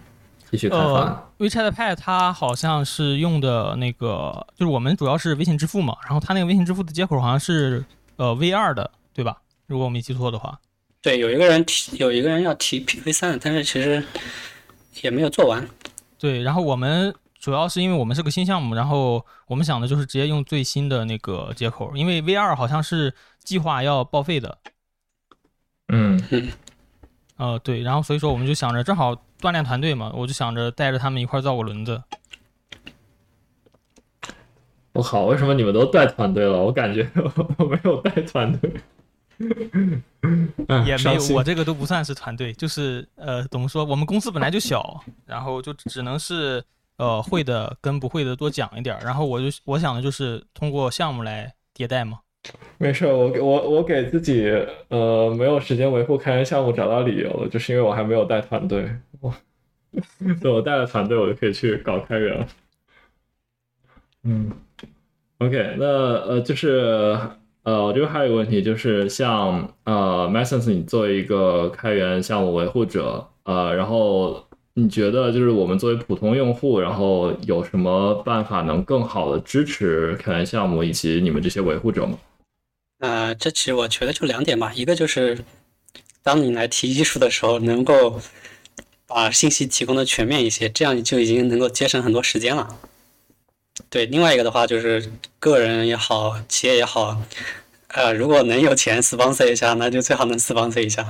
[0.50, 0.82] 继续开发？
[0.82, 7.84] 呃，WeChat Pay 它好像是用的那个，就是我们主要是微信支付嘛，然后它那个微信支付的接口好像是
[8.16, 9.36] 呃 V 二的，对吧？
[9.68, 10.58] 如果我没记错的话。
[11.00, 14.02] 对，有一个人提，有一个人要提 V 三，但是其实
[15.02, 15.64] 也没有做完。
[16.18, 24.58] 对，然后我们主要是因为我们是个新项目，然后我们想的就是直接用最新的那个接口，因为 V 二好像是计划要报废的，
[25.92, 26.20] 嗯，
[27.36, 32.02] 呃，对，然后所以说我们就想着正好锻炼团队嘛，我就想着带着他们一块儿造个轮子。
[34.92, 36.62] 我靠，为什么你们都带团队了？
[36.62, 37.08] 我感觉
[37.58, 38.74] 我没有带团队。
[39.38, 40.02] 嗯
[40.84, 46.62] 也没有，我这个都不算是团队，就是呃，怎么说，我们公司本来就小，然后就只能是
[46.98, 52.20] 呃会的跟不会的多讲一点儿，然后我就我想的就是通过项目来迭代嘛。
[52.82, 54.50] 没事，我给我我给自己
[54.88, 58.88] 呃没有时间维护开源项目找到理由了，就是因为我还没有带团队。
[59.20, 59.30] 我
[60.40, 62.46] 等我带了团队，我就可以去搞开源了。
[64.24, 64.50] 嗯
[65.40, 67.18] ，OK，那呃就是
[67.64, 82.16] 呃，我这边还有一个问题，就是像呃 m a s o n s 你作为一个开源项目维护者，呃，然后你觉得就是我们作为普通用户，然后有什么办法能更好的支持开源项目以及你们这些维护者吗？
[83.00, 85.38] 呃，这其实我觉得就两点吧，一个就是
[86.22, 88.20] 当你来提艺术的时候，能够
[89.06, 92.78] 把信息提供的全面一些，这样你就已经能够节省很多时间了。
[93.88, 97.20] 对，另外一个的话就是个人也好，企业也好，
[97.88, 101.08] 呃，如果能有钱 sponsor 一下，那就最好能 sponsor 一下。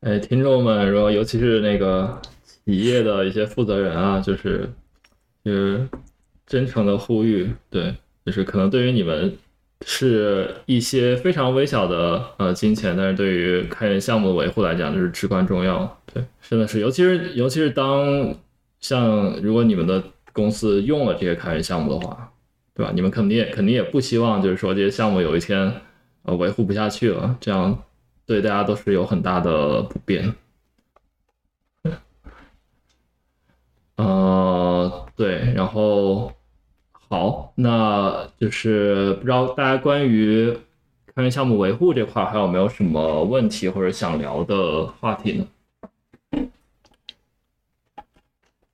[0.00, 4.72] 哎，听众们，然后尤其是那个企业的一些负责人啊，就是
[5.44, 5.86] 就是
[6.46, 9.36] 真诚的呼吁，对，就是可能对于你们
[9.84, 16.00] 是一些非常微小的呃金钱，但是对于开源项目的维护来讲，就是至关重要。
[16.12, 18.34] 对，真的是，尤其是尤其是当
[18.80, 20.02] 像如果你们的
[20.32, 22.32] 公司用了这些开源项目的话，
[22.74, 22.92] 对吧？
[22.94, 25.72] 你们肯定也肯定也不希望就是说这些项目有一天
[26.22, 27.82] 呃维护不下去了，这样
[28.24, 30.34] 对大家都是有很大的不便。
[33.96, 36.32] 呃，对，然后
[37.12, 40.50] 好，那就是不知道大家关于
[41.14, 45.46] 开源项目维护这块还有没有什么问题或者想聊的话题呢？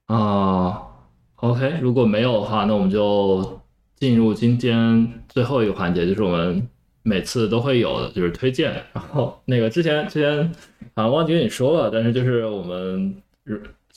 [0.06, 0.86] 啊、
[1.34, 3.60] o k 如果没有的话，那我们就
[3.96, 6.68] 进入今天最后一个环节，就是我们
[7.02, 8.84] 每次都会有的，就是推荐。
[8.92, 10.48] 然后那个之前之前
[10.94, 13.20] 好像忘记跟你说了，但是就是我们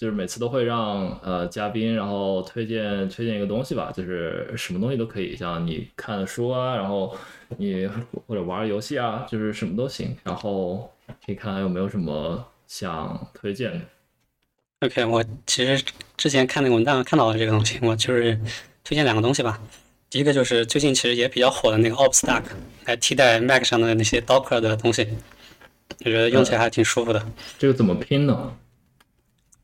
[0.02, 7.16] 就是每次都会让呃嘉宾然后推荐推荐一个东西吧，就是什么东西都可以，像你看的书啊，然后
[7.58, 7.88] 你
[8.26, 10.18] 或者玩游戏啊，就是什么都行。
[10.24, 10.92] 然后
[11.24, 14.88] 可以看看有没有什么想推荐的。
[14.88, 15.86] OK，我其实
[16.18, 18.36] 之前看那个文档看到了这个东西，我就是
[18.84, 19.62] 推荐两个东西吧。
[20.10, 22.42] 第一个就是最近其实也比较火的那个 OpStack，
[22.86, 25.08] 来替代 Mac 上的那些 Docker 的东西，
[26.00, 27.24] 我觉得用起来还挺舒服的。
[27.60, 28.52] 这个怎么拼呢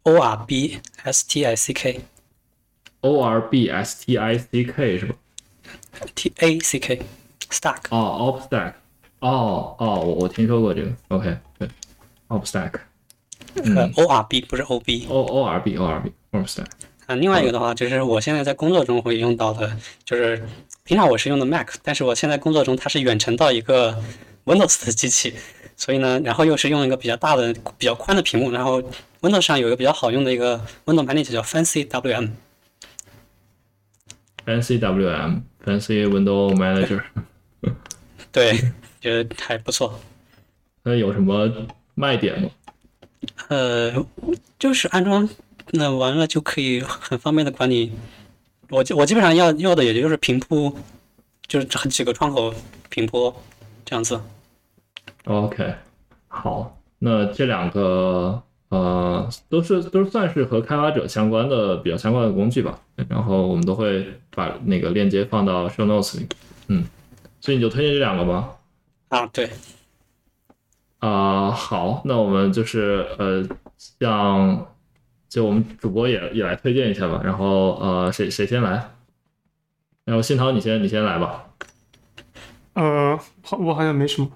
[0.07, 4.97] O R B S T I C K？O R B S T I C K
[4.97, 5.13] 是吧
[6.15, 7.01] ？T A C K
[7.49, 7.79] Stack。
[7.89, 8.71] 哦，OpStack，
[9.19, 11.67] 哦哦，我我听说过这个，OK，对
[12.29, 12.71] ，OpStack，
[13.55, 15.05] 呃，O R B 不是 O B。
[15.09, 16.67] O O R B O R B obstack
[17.07, 20.41] 啊，另外一个的话，就是我现在在工作中会用到的，就是
[20.85, 24.01] 平常我是用的 Mac，但是我现在工作中它是远程到一个
[24.45, 25.33] Windows 的机器，
[25.75, 28.81] 所以呢，然后又是用一个比较大的、比较宽的屏幕，然后
[29.21, 31.87] Windows 上有一个比较好用的一个 Windows Manager 叫 Fancy
[34.45, 37.03] WM，Fancy WM Fancy Window Manager，
[38.31, 38.71] 对，
[39.01, 39.99] 觉得还不错。
[40.83, 41.51] 那有什么
[41.95, 42.49] 卖点吗？
[43.49, 44.05] 呃，
[44.59, 45.27] 就是安装
[45.71, 47.91] 那完了就可以很方便的管理。
[48.69, 50.77] 我基我基本上要要的也就是平铺，
[51.47, 52.53] 就是很几个窗口
[52.89, 53.33] 平铺
[53.83, 54.21] 这样子。
[55.25, 55.75] OK，
[56.27, 66.27] 好，那这两个呃都是都算是和开发者相关的比较相关的工具吧，然后我们都会把那个链接放到 show notes 里，
[66.67, 66.83] 嗯，
[67.39, 68.49] 所以你就推荐这两个吗？
[69.09, 69.49] 啊，对，
[70.99, 74.67] 啊、好，那我们就是呃，像
[75.29, 77.21] 就我们主播也也来推荐一下吧。
[77.23, 78.91] 然后呃，谁谁先来？
[80.03, 81.45] 然后新涛你先你先来吧。
[82.73, 84.29] 呃，好，我好像没什么。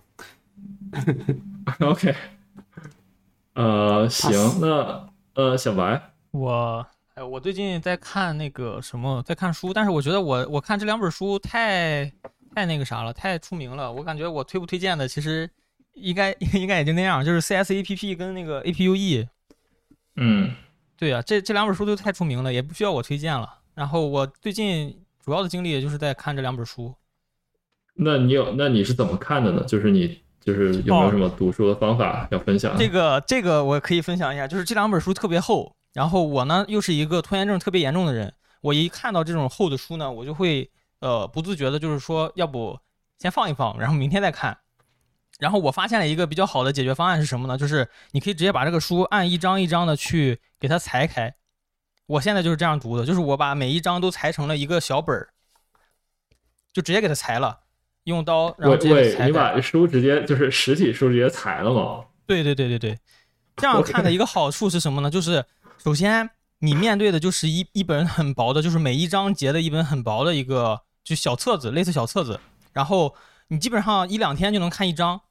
[1.79, 2.15] OK，
[3.53, 12.05] 呃，行，那呃，小白，我哎，我最近在看那个什么，在看书，但是我觉得我我看这两本书太
[12.55, 13.91] 太那个啥了，太出名了。
[13.91, 15.49] 我感觉我推不推荐的，其实
[15.93, 19.27] 应该 应该也就那样，就是 CSAPP 跟那个 APUE。
[20.15, 20.53] 嗯
[20.97, 23.57] 对啊，这这两本书都太出名了，也不需要我推荐了。
[23.73, 26.93] 然后我最近主要的精力也就是在看这两本书。
[27.93, 29.63] 那你有那你是怎么看的呢？
[29.65, 32.75] 就是你就是有没有哦什么读书的方法要分享？
[32.77, 40.69] 这个这个我可以分享一下，就是这两本书特别厚，然后我呢又是一个拖延症特别严重的人，我一看到这种厚的书呢，我就会
[40.99, 42.79] 呃不自觉的，就是说要不
[43.19, 44.57] 先放一放，然后明天再看。
[45.39, 47.57] 然后我发现了一个比较好的解决方案是什么呢？
[47.57, 51.33] 就是你可以直接把这个书按一张一张的去给它裁开。
[52.05, 55.29] 我现在就是这样读的，就是我把每一章都裁成了一个小本儿，
[56.73, 57.60] 就直接给它裁了，
[58.05, 59.27] 用刀然后直接裁。
[59.27, 62.05] 你把书直接就是实体书直接裁了吗？
[62.25, 62.99] 对对对对对，
[63.57, 65.09] 这样看的一个好处是什么呢？
[65.09, 65.45] 就是
[65.77, 66.29] 首先
[66.59, 72.39] 你面对的就是一一本很薄的，就是每一章节的一本很薄的一个就小册子，类似小册子，
[72.73, 73.15] 然后
[73.47, 75.21] 你基本上一两天就能看一章。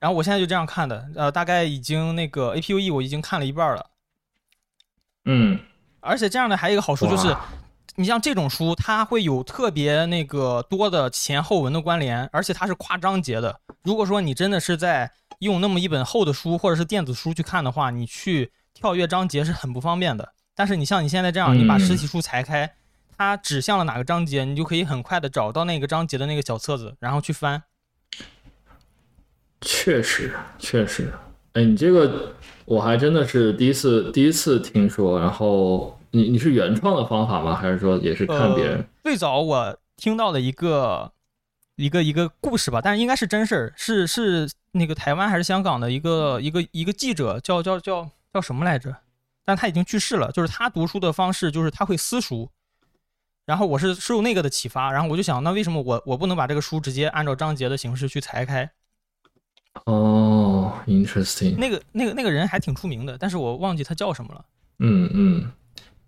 [0.00, 3.86] 然后我现在就这样看的，呃，大概已经那个 APUE 我已经看了一半了，
[5.24, 5.58] 嗯，
[5.98, 7.48] 而且这样的还有一个好处就是哇，
[7.98, 13.58] 你像这种书，它会有特别那个多的前后文的关联，而且它是跨章节的。
[13.82, 15.10] 如果说你真的是在
[15.40, 20.32] 用那么一本厚的书或者是电子书去看的话，你去跳跃章节是很不方便的。
[20.54, 22.72] 但是你像你现在这样，你把嗯实体书裁开，
[23.16, 27.64] 它指向了哪个章节，你就可以很快的找到那个章节的那个小册子，然后去翻。
[29.60, 31.12] 确实确实，
[31.54, 35.18] 哎，你这个我还真的是第一次第一次听说。
[35.18, 37.54] 然后你你是原创的方法吗？
[37.54, 38.78] 还是说也是看别人？
[38.78, 41.12] 呃最早我听到的一个
[41.76, 48.94] 一个一个故事吧，但是应该是真事儿，是是那个台湾还是香港的一个一个一个记者，叫叫叫叫什么来着？
[49.44, 50.30] 但他已经去世了。
[50.30, 52.50] 就是他读书的方式，就是他会撕书。
[53.46, 58.70] 然后我是受那个的启发，然后我就想，那为什么我我不能把这个书直接按照章节的形式去裁开？
[59.86, 61.56] 哦，interesting。
[61.56, 64.44] 那个那个那个人还挺出名的，但是我忘记他叫什么了。
[64.80, 65.52] 嗯嗯，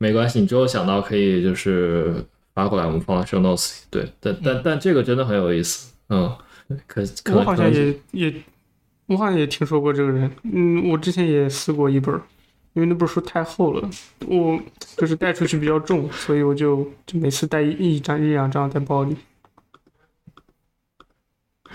[0.02, 2.24] 没关系，你之后想到可以就是
[2.54, 3.86] 发过来，我们放到 show notes 里。
[3.90, 5.92] 对，但但但这个真的很有意思。
[6.08, 6.34] 嗯，
[6.86, 8.34] 可可我好像也也，
[9.04, 10.30] 我好像也听说过这个人。
[10.44, 12.14] 嗯，我之前也撕过一本，
[12.72, 13.90] 因为那本书太厚了，
[14.26, 14.58] 我
[14.96, 19.14] 就是带出去比较重，所以我就就每次带一一张一两张在包里。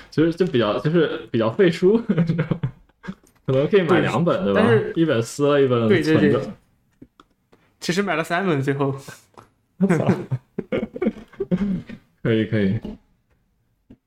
[0.10, 2.02] 就是就比较就是比较费书，
[3.45, 4.61] 可能可以买两本，对吧？
[4.65, 6.52] 但是一本撕了，一本对对对存着。
[7.86, 8.95] 其实买了三本，最后
[12.24, 12.80] 可以可以，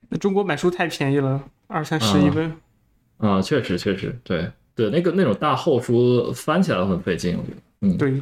[0.09, 2.52] 那中国买书太便宜了，二三十一本。
[3.18, 7.56] 啊，确实确实，对对，那个那种大厚书翻起来都很费劲，我觉得。
[7.82, 8.20] 嗯，对，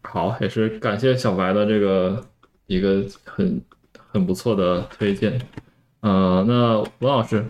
[0.00, 2.26] 好，也是感谢小白的这个
[2.68, 3.62] 一个很
[3.94, 5.38] 很不错的推荐。
[6.00, 7.44] 呃，那文老师，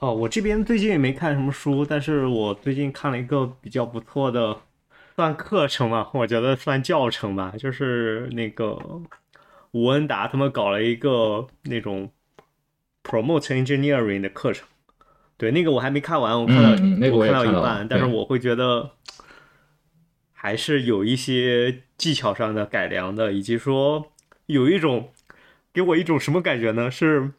[0.00, 4.56] 哦，我这边最近也没看什么书，但是我最近看了一个比较不错的，
[5.16, 8.78] 算课程吧，我觉得算教程吧，就是那个
[9.72, 12.12] 吴恩达他们搞了一个那种
[13.02, 14.68] promote engineering 的课程。
[15.36, 16.70] 对，那个我还没看完，我看到、
[17.00, 18.92] 那个我看到一半，但是我会觉得
[20.32, 24.12] 还是有一些技巧上的改良的，以及说
[24.46, 25.10] 有一种
[25.72, 26.88] 给我一种什么感觉呢？
[26.88, 27.32] 是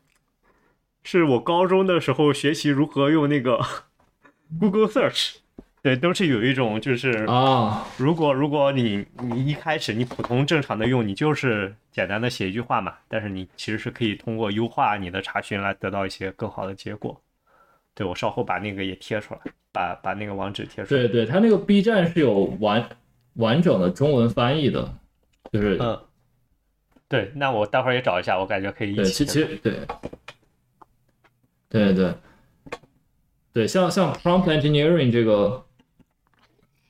[1.03, 3.59] 是我高中的时候学习如何用那个
[4.59, 5.37] Google Search，
[5.81, 17.19] 对，都是有一种就是啊，如果如果你你一开始你普通正常的用，你就是简单的写一句话嘛，但是你其实是可以通过优化你的查询来得到一些更好的结果。
[17.95, 19.39] 对我稍后把那个也贴出来，
[19.73, 21.01] 把把那个网址贴出来。
[21.01, 22.87] 对对，它那个 B 站是有完
[23.33, 24.93] 完整的中文翻译的，
[25.51, 25.99] 就是嗯，
[27.09, 29.79] 对，那我待会儿也找一下，我感觉可以一对，其起贴其实对，
[31.69, 32.13] 对对
[33.53, 35.63] 对，像像 prompt engineering 这个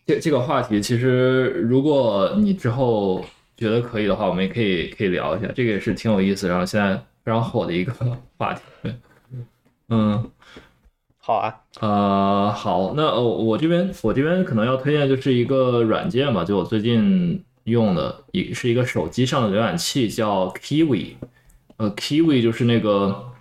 [0.06, 3.24] 这这个话题，其实如果你之后
[3.58, 7.94] 觉得可以的话，我们也可以可以聊一下，这个也是挺有意思，然后现在非常火的一个
[8.38, 8.62] 话题。
[9.90, 10.32] 嗯。
[11.22, 21.18] 好啊，呃，好，那呃我这边我这边可能要推荐就是一个软件吧，就我最近用的一是一个手机上的浏览器，叫 Kiwi，
[21.78, 23.32] 呃，Kiwi 就是那个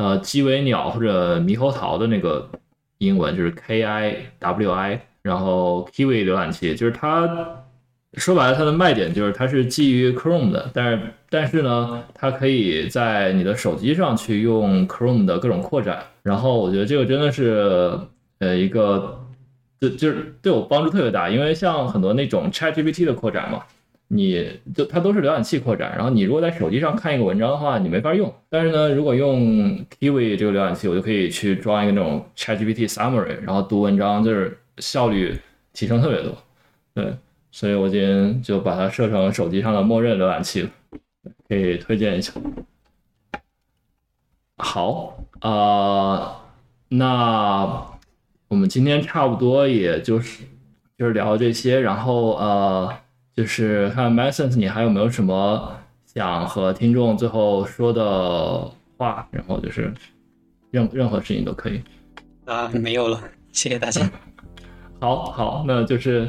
[0.00, 2.48] 呃鸡尾鸟或者猕猴桃的那个
[2.96, 7.28] 英文，就是 K I W I，然后 Kiwi 浏览器，就是它
[8.14, 18.00] 说白了，它的卖点就是它是基于 Chrome 的，但是但是呢，它可以在你的手机上去用 Chrome 的各种扩展，然后我觉得这个真的是
[18.38, 19.18] 呃一个。
[19.82, 23.62] 就就是对我帮助特别大，因为像很多那种 ChatGPT 的扩展嘛，
[24.12, 28.32] 你就它都是浏览器扩展，然后你如果在手机上看一个文章的话，你没法用。
[28.48, 35.38] 但是呢，如果用 Kiwi 这个浏览器，我就可以去装一个那种 ChatGPT Summary，然后读文章，就是效率
[35.72, 36.36] 提升特别多。
[36.92, 37.14] 对，
[37.52, 40.70] 所以我今天就把它设成手机上的默认浏览器了，
[41.48, 42.32] 可以推荐一下。
[44.56, 46.36] 好，呃，
[46.88, 47.86] 那。
[48.48, 50.42] 我们今天差不多也就是
[50.98, 52.92] 就是聊这些，然后呃，
[53.36, 55.72] 就是看 Masons，你还有没有什么
[56.04, 59.26] 想和听众最后说的话？
[59.30, 59.92] 然后就是
[60.70, 61.80] 任任何事情都可以
[62.44, 63.20] 啊，没有了，
[63.52, 64.08] 谢谢大家。
[65.00, 66.28] 好好，那就是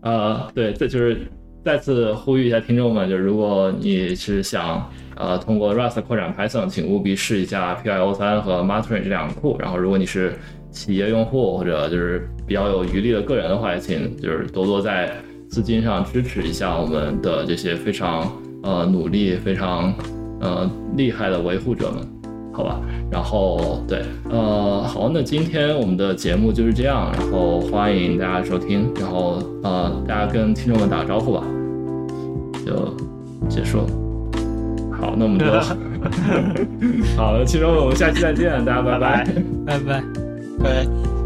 [0.00, 1.26] 呃，对，这就是
[1.64, 9.56] 再次呼吁一下听众们，就是如果你是想呃通过 Rust 扩展 Python，请务必试一下 PIO 三和 Mastering 这两个库。
[9.58, 10.34] 然后如果你是
[10.70, 15.14] 企业用户或者就是比较有余力的个人的话，也请就是多多在
[15.48, 18.30] 资金上支持一下我们的这些非常
[18.62, 19.92] 呃努力、非常
[20.40, 22.06] 呃厉害的维护者们，
[22.52, 22.80] 好吧？
[23.10, 31.44] 然后对，呃，好，那今天我们的节目就是这样，然后欢迎大家收听，然后呃，大家跟听众们打个招呼吧，
[32.64, 32.94] 就
[33.48, 33.84] 结束了。
[34.98, 35.46] 好，那我们就
[37.16, 39.26] 好，听众们，我们下期再见，大家拜拜，
[39.64, 40.02] 拜拜。
[40.62, 41.25] 拜。